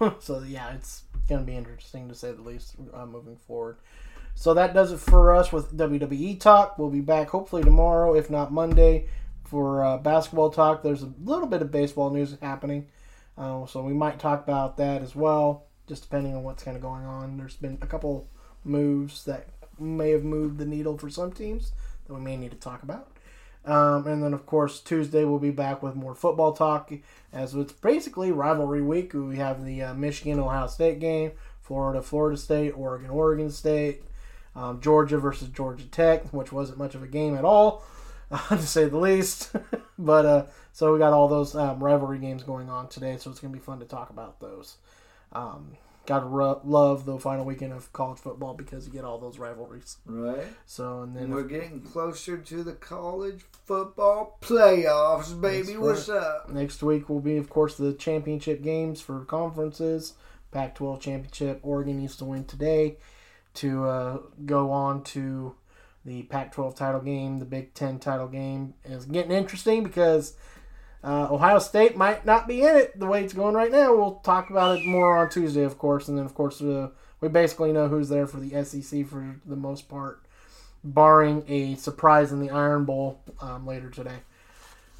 so 0.20 0.40
yeah, 0.40 0.72
it's 0.72 1.02
gonna 1.28 1.44
be 1.44 1.56
interesting 1.56 2.08
to 2.08 2.14
say 2.14 2.32
the 2.32 2.42
least 2.42 2.76
uh, 2.94 3.06
moving 3.06 3.36
forward. 3.36 3.76
So 4.34 4.54
that 4.54 4.72
does 4.72 4.92
it 4.92 5.00
for 5.00 5.34
us 5.34 5.52
with 5.52 5.76
WWE 5.76 6.38
talk. 6.40 6.78
We'll 6.78 6.90
be 6.90 7.00
back 7.00 7.28
hopefully 7.28 7.62
tomorrow, 7.62 8.14
if 8.14 8.30
not 8.30 8.52
Monday, 8.52 9.08
for 9.44 9.84
uh, 9.84 9.98
basketball 9.98 10.50
talk. 10.50 10.82
There's 10.82 11.02
a 11.02 11.12
little 11.22 11.48
bit 11.48 11.60
of 11.60 11.70
baseball 11.70 12.10
news 12.10 12.36
happening, 12.40 12.86
uh, 13.36 13.66
so 13.66 13.82
we 13.82 13.92
might 13.92 14.18
talk 14.18 14.42
about 14.44 14.76
that 14.76 15.02
as 15.02 15.16
well, 15.16 15.66
just 15.88 16.02
depending 16.02 16.34
on 16.34 16.44
what's 16.44 16.62
kind 16.62 16.76
of 16.76 16.82
going 16.82 17.04
on. 17.04 17.36
There's 17.36 17.56
been 17.56 17.78
a 17.82 17.86
couple 17.86 18.28
moves 18.64 19.24
that 19.24 19.48
may 19.78 20.10
have 20.10 20.24
moved 20.24 20.58
the 20.58 20.66
needle 20.66 20.98
for 20.98 21.08
some 21.08 21.32
teams 21.32 21.72
that 22.06 22.14
we 22.14 22.20
may 22.20 22.36
need 22.36 22.50
to 22.50 22.56
talk 22.56 22.82
about. 22.82 23.08
Um, 23.64 24.06
and 24.06 24.22
then, 24.22 24.32
of 24.32 24.46
course, 24.46 24.80
Tuesday 24.80 25.24
we'll 25.24 25.38
be 25.38 25.50
back 25.50 25.82
with 25.82 25.94
more 25.94 26.14
football 26.14 26.52
talk, 26.52 26.90
as 27.32 27.54
it's 27.54 27.72
basically 27.72 28.32
rivalry 28.32 28.80
week. 28.80 29.12
We 29.12 29.36
have 29.36 29.64
the 29.64 29.82
uh, 29.82 29.94
Michigan 29.94 30.40
Ohio 30.40 30.68
State 30.68 31.00
game, 31.00 31.32
Florida 31.60 32.00
Florida 32.00 32.38
State, 32.38 32.70
Oregon 32.70 33.10
Oregon 33.10 33.50
State, 33.50 34.02
um, 34.56 34.80
Georgia 34.80 35.18
versus 35.18 35.48
Georgia 35.48 35.84
Tech, 35.84 36.32
which 36.32 36.50
wasn't 36.50 36.78
much 36.78 36.94
of 36.94 37.02
a 37.02 37.06
game 37.06 37.36
at 37.36 37.44
all, 37.44 37.84
to 38.48 38.62
say 38.62 38.86
the 38.86 38.96
least. 38.96 39.54
but 39.98 40.24
uh, 40.24 40.46
so 40.72 40.92
we 40.92 40.98
got 40.98 41.12
all 41.12 41.28
those 41.28 41.54
um, 41.54 41.82
rivalry 41.82 42.18
games 42.18 42.42
going 42.42 42.70
on 42.70 42.88
today, 42.88 43.18
so 43.18 43.30
it's 43.30 43.40
gonna 43.40 43.52
be 43.52 43.58
fun 43.58 43.80
to 43.80 43.84
talk 43.84 44.08
about 44.08 44.40
those. 44.40 44.76
Um, 45.32 45.76
gotta 46.08 46.26
love 46.64 47.04
the 47.04 47.18
final 47.18 47.44
weekend 47.44 47.70
of 47.70 47.92
college 47.92 48.18
football 48.18 48.54
because 48.54 48.86
you 48.86 48.92
get 48.92 49.04
all 49.04 49.18
those 49.18 49.38
rivalries. 49.38 49.98
Right? 50.06 50.46
So 50.64 51.02
and 51.02 51.14
then 51.14 51.24
And 51.24 51.34
we're 51.34 51.42
getting 51.42 51.82
closer 51.82 52.38
to 52.38 52.64
the 52.64 52.72
college 52.72 53.44
football 53.66 54.38
playoffs, 54.40 55.38
baby. 55.38 55.76
What's 55.76 56.08
up? 56.08 56.48
Next 56.48 56.82
week 56.82 57.10
will 57.10 57.20
be, 57.20 57.36
of 57.36 57.50
course, 57.50 57.76
the 57.76 57.92
championship 57.92 58.62
games 58.62 59.02
for 59.02 59.22
conferences. 59.26 60.14
Pac 60.50 60.76
12 60.76 60.98
championship. 60.98 61.60
Oregon 61.62 61.98
needs 61.98 62.16
to 62.16 62.24
win 62.24 62.46
today 62.46 62.96
to 63.54 63.84
uh, 63.84 64.18
go 64.46 64.70
on 64.70 65.02
to 65.02 65.56
the 66.06 66.22
Pac 66.22 66.52
12 66.52 66.74
title 66.74 67.02
game. 67.02 67.38
The 67.38 67.44
Big 67.44 67.74
Ten 67.74 67.98
title 67.98 68.28
game 68.28 68.72
is 68.82 69.04
getting 69.04 69.32
interesting 69.32 69.84
because 69.84 70.36
uh, 71.04 71.28
Ohio 71.30 71.58
State 71.58 71.96
might 71.96 72.26
not 72.26 72.48
be 72.48 72.62
in 72.62 72.76
it 72.76 72.98
the 72.98 73.06
way 73.06 73.22
it's 73.24 73.32
going 73.32 73.54
right 73.54 73.70
now. 73.70 73.94
We'll 73.94 74.16
talk 74.16 74.50
about 74.50 74.78
it 74.78 74.84
more 74.84 75.16
on 75.16 75.30
Tuesday, 75.30 75.62
of 75.62 75.78
course. 75.78 76.08
And 76.08 76.18
then, 76.18 76.24
of 76.24 76.34
course, 76.34 76.60
uh, 76.60 76.88
we 77.20 77.28
basically 77.28 77.72
know 77.72 77.88
who's 77.88 78.08
there 78.08 78.26
for 78.26 78.38
the 78.40 78.64
SEC 78.64 79.06
for 79.06 79.36
the 79.46 79.56
most 79.56 79.88
part. 79.88 80.22
barring 80.84 81.44
a 81.48 81.74
surprise 81.74 82.30
in 82.32 82.40
the 82.40 82.50
Iron 82.50 82.84
Bowl 82.84 83.20
um, 83.40 83.66
later 83.66 83.90
today. 83.90 84.18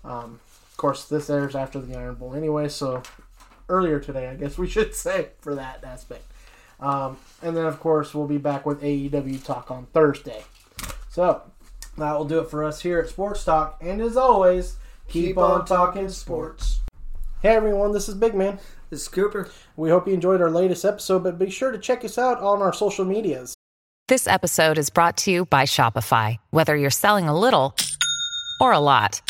Um, 0.05 0.41
of 0.71 0.77
course, 0.77 1.05
this 1.05 1.31
airs 1.31 1.55
after 1.55 1.81
the 1.81 1.97
Iron 1.97 2.17
Bowl 2.17 2.35
anyway, 2.35 2.69
so 2.69 3.03
earlier 3.69 4.01
today, 4.01 4.29
I 4.29 4.35
guess 4.35 4.59
we 4.59 4.69
should 4.69 4.95
say 5.07 5.29
for 5.41 5.55
that 5.55 5.85
aspect. 5.85 6.25
Um, 6.81 7.17
and 7.43 7.57
then, 7.57 7.67
of 7.67 7.81
course, 7.81 8.15
we'll 8.15 8.29
be 8.29 8.39
back 8.39 8.65
with 8.65 8.83
AEW 8.83 9.45
talk 9.45 9.71
on 9.71 9.87
Thursday. 9.87 10.45
So 11.11 11.43
that 11.97 12.17
will 12.17 12.25
do 12.25 12.39
it 12.39 12.51
for 12.51 12.63
us 12.65 12.83
here 12.83 13.01
at 13.01 13.09
Sports 13.09 13.45
Talk. 13.45 13.79
And 13.81 14.01
as 14.01 14.17
always, 14.17 14.77
keep, 15.09 15.39
on, 15.39 15.65
talking 15.65 16.09
sports. 16.09 16.81
Hey 17.41 17.55
everyone, 17.55 17.93
this 17.93 18.09
is 18.09 18.15
Big 18.15 18.35
Man. 18.35 18.59
This 18.91 19.03
is 19.03 19.09
Cooper. 19.09 19.51
We 19.77 19.91
hope 19.91 20.07
you 20.07 20.15
enjoyed 20.15 20.41
our 20.41 20.51
latest 20.51 20.85
episode, 20.85 21.25
but 21.25 21.39
be 21.39 21.51
sure 21.51 21.73
to 21.73 21.79
check 21.79 22.05
us 22.05 22.19
out 22.19 22.41
on 22.41 22.63
our 22.63 22.73
social 22.73 23.05
medias. 23.05 23.55
This 24.09 24.27
episode 24.27 24.79
is 24.79 24.91
brought 24.91 25.17
to 25.19 25.31
you 25.31 25.47
by 25.47 25.65
Shopify. 25.65 26.39
Whether 26.51 26.77
you're 26.77 26.91
selling 26.91 27.29
a 27.29 27.39
little 27.39 27.75
or 28.61 28.73
a 28.73 28.81
lot, 28.81 29.21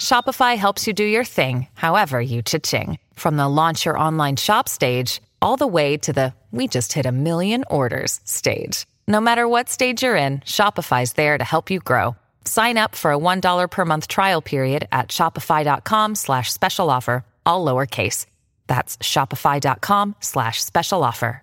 Shopify 0.00 0.56
helps 0.56 0.86
you 0.86 0.92
do 0.92 1.04
your 1.04 1.24
thing, 1.24 1.66
however 1.74 2.20
you 2.20 2.42
cha-ching. 2.42 2.98
From 3.14 3.36
the 3.36 3.48
launch 3.48 3.84
your 3.84 3.98
online 3.98 4.36
shop 4.36 4.68
stage, 4.68 5.20
all 5.42 5.56
the 5.56 5.66
way 5.66 5.96
to 5.98 6.12
the 6.12 6.34
we 6.52 6.68
just 6.68 6.92
hit 6.92 7.06
a 7.06 7.12
million 7.12 7.64
orders 7.68 8.20
stage. 8.24 8.86
No 9.06 9.20
matter 9.20 9.46
what 9.46 9.68
stage 9.68 10.02
you're 10.02 10.16
in, 10.16 10.38
Shopify's 10.40 11.14
there 11.14 11.36
to 11.36 11.44
help 11.44 11.70
you 11.70 11.80
grow. 11.80 12.16
Sign 12.44 12.78
up 12.78 12.94
for 12.94 13.12
a 13.12 13.18
$1 13.18 13.70
per 13.70 13.84
month 13.84 14.08
trial 14.08 14.40
period 14.42 14.86
at 14.92 15.08
shopify.com 15.08 16.14
slash 16.14 16.52
special 16.52 16.90
offer, 16.90 17.24
all 17.44 17.64
lowercase. 17.64 18.26
That's 18.66 18.96
shopify.com 18.98 20.16
slash 20.20 20.62
special 20.62 21.02
offer. 21.04 21.42